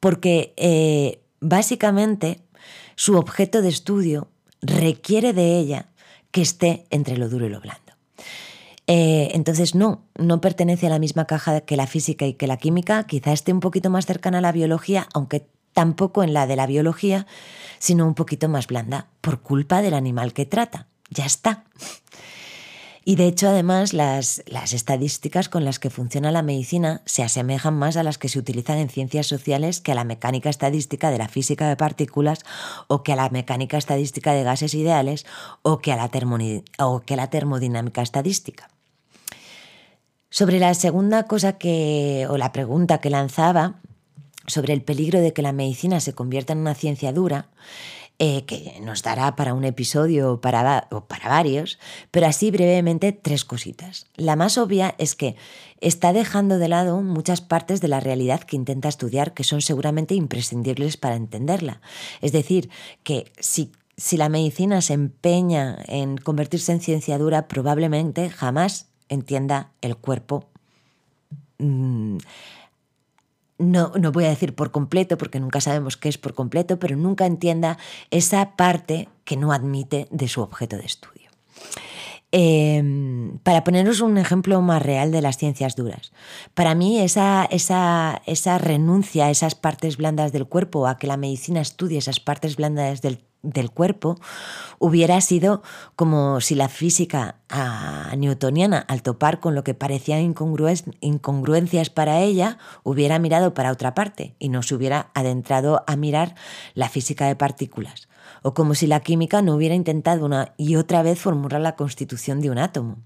[0.00, 2.42] porque eh, básicamente
[2.94, 4.28] su objeto de estudio
[4.60, 5.88] requiere de ella
[6.30, 7.92] que esté entre lo duro y lo blando.
[8.86, 12.58] Eh, entonces, no, no pertenece a la misma caja que la física y que la
[12.58, 16.56] química, quizá esté un poquito más cercana a la biología, aunque tampoco en la de
[16.56, 17.26] la biología,
[17.78, 20.86] sino un poquito más blanda, por culpa del animal que trata.
[21.10, 21.64] Ya está.
[23.04, 27.74] Y de hecho, además, las, las, estadísticas con las que funciona la medicina se asemejan
[27.74, 31.18] más a las que se utilizan en ciencias sociales que a la mecánica estadística de
[31.18, 32.44] la física de partículas
[32.86, 35.26] o que a la mecánica estadística de gases ideales
[35.62, 36.10] o que a la,
[36.78, 38.68] o que a la termodinámica estadística.
[40.30, 43.80] Sobre la segunda cosa que, o la pregunta que lanzaba,
[44.46, 47.48] sobre el peligro de que la medicina se convierta en una ciencia dura,
[48.18, 51.78] eh, que nos dará para un episodio o para, o para varios,
[52.10, 54.06] pero así brevemente tres cositas.
[54.14, 55.34] La más obvia es que
[55.80, 60.14] está dejando de lado muchas partes de la realidad que intenta estudiar que son seguramente
[60.14, 61.80] imprescindibles para entenderla.
[62.20, 62.70] Es decir,
[63.02, 69.72] que si si la medicina se empeña en convertirse en ciencia dura, probablemente jamás entienda
[69.80, 70.48] el cuerpo
[71.58, 72.18] mm,
[73.62, 76.96] no, no voy a decir por completo, porque nunca sabemos qué es por completo, pero
[76.96, 77.78] nunca entienda
[78.10, 81.30] esa parte que no admite de su objeto de estudio.
[82.34, 86.12] Em, para poneros un ejemplo más real de las ciencias duras,
[86.54, 91.18] para mí esa, esa, esa renuncia a esas partes blandas del cuerpo, a que la
[91.18, 94.16] medicina estudie esas partes blandas del del cuerpo
[94.78, 95.62] hubiera sido
[95.96, 100.34] como si la física ah, newtoniana, al topar con lo que parecían
[101.00, 106.34] incongruencias para ella, hubiera mirado para otra parte y no se hubiera adentrado a mirar
[106.74, 108.08] la física de partículas.
[108.42, 112.40] O como si la química no hubiera intentado una y otra vez formular la constitución
[112.40, 112.98] de un átomo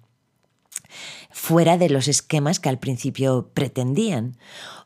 [1.36, 4.38] fuera de los esquemas que al principio pretendían,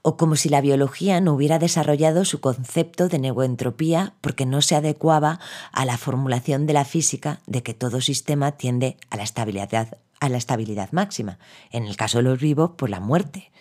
[0.02, 4.74] o como si la biología no hubiera desarrollado su concepto de neuroentropía porque no se
[4.74, 5.38] adecuaba
[5.70, 10.28] a la formulación de la física de que todo sistema tiende a la estabilidad, a
[10.28, 11.38] la estabilidad máxima,
[11.70, 13.52] en el caso de los vivos, por la muerte.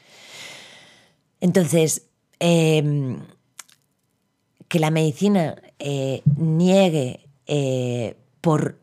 [1.42, 2.08] Entonces,
[2.40, 3.20] em,
[4.68, 8.80] que la medicina eh, niegue eh, por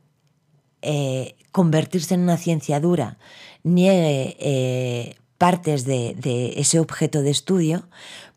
[0.81, 3.19] eh, convertirse en una ciencia dura
[3.67, 7.89] niegue eh, partes de, ese objeto de estudio,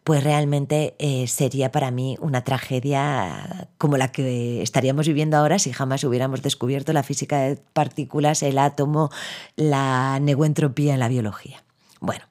[0.03, 5.71] pues realmente eh, sería para mí una tragedia como la que estaríamos viviendo ahora si
[5.71, 9.11] jamás hubiéramos descubierto la física de partículas, el átomo,
[9.55, 11.63] la neuentropía en la biología.
[11.99, 12.25] Bueno,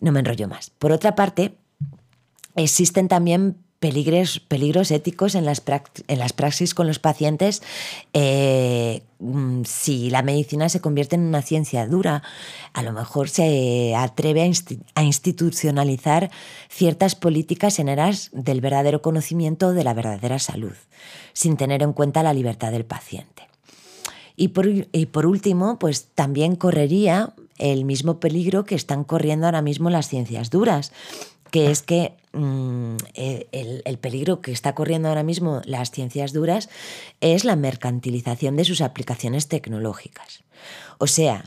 [0.00, 0.70] no me enrollo más.
[0.70, 1.56] Por otra parte,
[2.54, 5.62] existen también peligros, peligros éticos en las,
[6.06, 7.62] en las praxis con los pacientes
[8.12, 12.22] eh, mm, si la medicina se convierte en una ciencia dura.
[12.74, 14.52] A lo mejor se atreve
[14.94, 16.30] a, institucionalizar
[16.68, 20.74] ciertas políticas en eras del verdadero conocimiento de la verdadera salud,
[21.32, 23.48] sin tener en cuenta la libertad del paciente.
[24.36, 29.62] Y por, y por último, pues también correría el mismo peligro que están corriendo ahora
[29.62, 30.92] mismo las ciencias duras,
[31.50, 36.68] que es que mm, el, el, peligro que está corriendo ahora mismo las ciencias duras
[37.20, 40.42] es la mercantilización de sus aplicaciones tecnológicas.
[40.98, 41.44] O sea,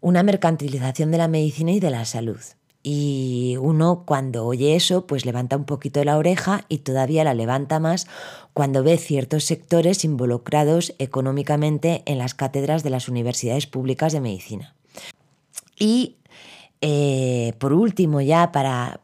[0.00, 2.40] una mercantilización de la medicina y de la salud.
[2.82, 7.78] Y uno cuando oye eso, pues levanta un poquito la oreja y todavía la levanta
[7.78, 8.08] más
[8.52, 14.74] cuando ve ciertos sectores involucrados económicamente en las cátedras de las universidades públicas de medicina.
[15.78, 16.16] Y
[16.84, 19.00] eh, por último, ya para,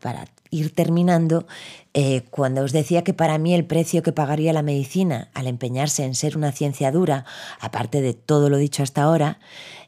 [0.51, 1.47] ir terminando,
[1.95, 6.05] eh, cuando os decía que para mí el precio que pagaría la medicina al empeñarse
[6.05, 7.25] en ser una ciencia dura,
[7.61, 9.39] aparte de todo lo dicho hasta ahora,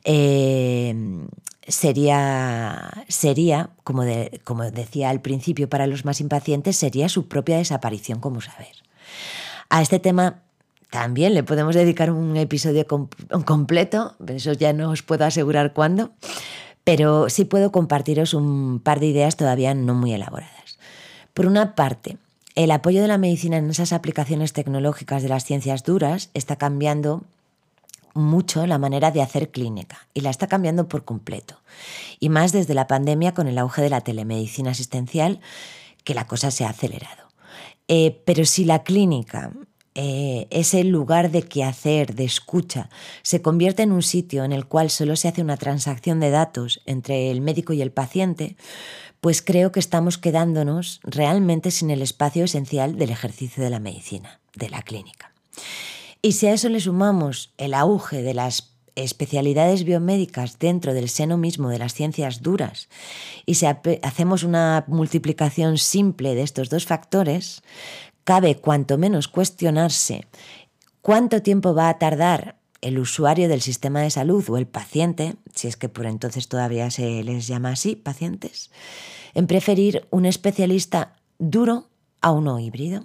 [0.05, 0.95] eh,
[1.67, 8.41] sería, sería como, decía al principio para los más impacientes, sería su propia desaparición como
[8.41, 8.85] saber.
[9.69, 10.43] A este tema
[10.91, 12.87] también le podemos dedicar un episodio
[13.45, 16.13] completo, eso ya no os puedo asegurar cuándo
[16.91, 20.77] pero sí puedo compartiros un par de ideas todavía no muy elaboradas.
[21.35, 22.17] Por una parte,
[22.57, 27.23] el apoyo de la medicina en esas aplicaciones tecnológicas de las ciencias duras está cambiando
[28.13, 31.61] mucho la manera de hacer clínica y la está cambiando por completo.
[32.19, 35.39] Y más desde la pandemia con el auge de la telemedicina asistencial,
[36.03, 37.29] que la cosa se ha acelerado.
[37.87, 39.53] Eh, pero si la clínica
[39.95, 42.91] eh, ese lugar de quehacer, de escucha,
[43.23, 46.81] se convierte en un sitio en el cual solo se hace una transacción de datos
[46.87, 48.57] entre el médico y el paciente,
[49.21, 54.41] pues creo que estamos quedándonos realmente sin el espacio esencial del ejercicio de la medicina,
[54.55, 55.33] de la clínica.
[56.23, 61.37] Y si a eso le sumamos el auge de las especialidades biomédicas dentro del seno
[61.37, 62.89] mismo de las ciencias duras
[63.47, 67.63] y si hacemos una multiplicación simple de estos dos factores,
[68.25, 70.27] cabe cuanto menos cuestionarse
[71.01, 75.69] cuánto tiempo va a tardar el usuario del sistema de salud o el paciente, si
[75.69, 78.71] es que por entonces todavía se les llama así, pacientes,
[79.35, 81.89] en preferir un especialista duro
[82.21, 83.05] a uno híbrido.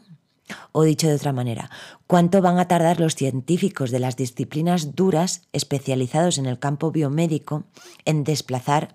[0.71, 1.71] O dicho de otra manera,
[2.05, 7.63] ¿cuánto van a tardar los científicos de las disciplinas duras especializados en el campo biomédico
[8.05, 8.93] en desplazar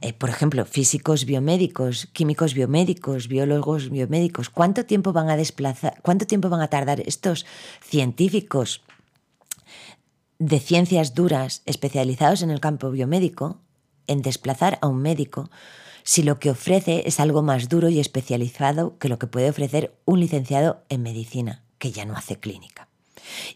[0.00, 6.26] eh, por ejemplo, físicos biomédicos, químicos biomédicos, biólogos biomédicos, ¿cuánto tiempo van a desplazar, cuánto
[6.26, 7.46] tiempo van a tardar estos
[7.82, 8.82] científicos
[10.38, 13.60] de ciencias duras especializados en el campo biomédico
[14.06, 15.50] en desplazar a un médico
[16.04, 19.96] si lo que ofrece es algo más duro y especializado que lo que puede ofrecer
[20.04, 22.85] un licenciado en medicina, que ya no hace clínica?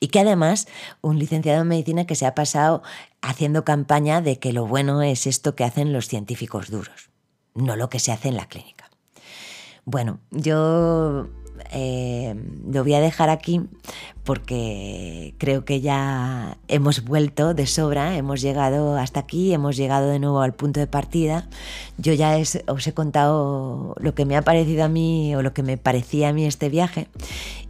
[0.01, 0.69] Y que además
[1.01, 2.83] un licenciado en medicina que se ha pasado
[3.23, 7.11] haciendo campaña de que lo bueno es esto que hacen los científicos duros,
[7.55, 8.91] no lo que se hace en la clínica.
[9.85, 11.29] Bueno, yo
[11.71, 12.35] eh,
[12.71, 13.63] lo voy a dejar aquí
[14.25, 20.19] porque creo que ya hemos vuelto de sobra, hemos llegado hasta aquí, hemos llegado de
[20.19, 21.49] nuevo al punto de partida.
[21.99, 22.37] Yo ya
[22.67, 26.29] os he contado lo que me ha parecido a mí o lo que me parecía
[26.29, 27.09] a mí este viaje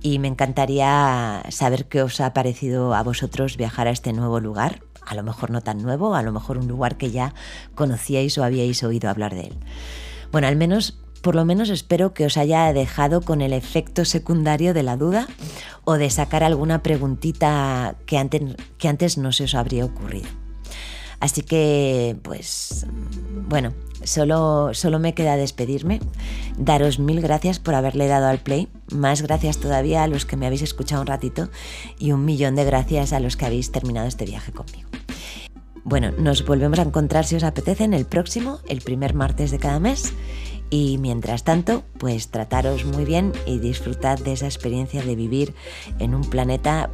[0.02, 4.80] y me encantaría saber qué os ha parecido a vosotros viajar a este nuevo lugar.
[5.06, 7.34] A lo mejor no tan nuevo, a lo mejor un lugar que ya
[7.74, 9.56] conocíais o habíais oído hablar de él.
[10.30, 14.74] Bueno, al menos por lo menos espero que os haya dejado con el efecto secundario
[14.74, 15.28] de la duda
[15.84, 20.28] o de sacar alguna preguntita que antes, que antes no se os habría ocurrido.
[21.20, 22.86] Así que, pues,
[23.46, 26.00] bueno, solo, solo me queda despedirme,
[26.56, 30.46] daros mil gracias por haberle dado al play, más gracias todavía a los que me
[30.46, 31.50] habéis escuchado un ratito
[31.98, 34.88] y un millón de gracias a los que habéis terminado este viaje conmigo.
[35.84, 39.58] Bueno, nos volvemos a encontrar si os apetece en el próximo, el primer martes de
[39.58, 40.12] cada mes.
[40.70, 45.52] Y mientras tanto, pues trataros muy bien y disfrutad de esa experiencia de vivir
[45.98, 46.90] en un planeta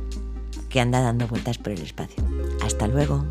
[0.70, 2.24] que anda dando vueltas por el espacio.
[2.64, 3.24] Hasta luego.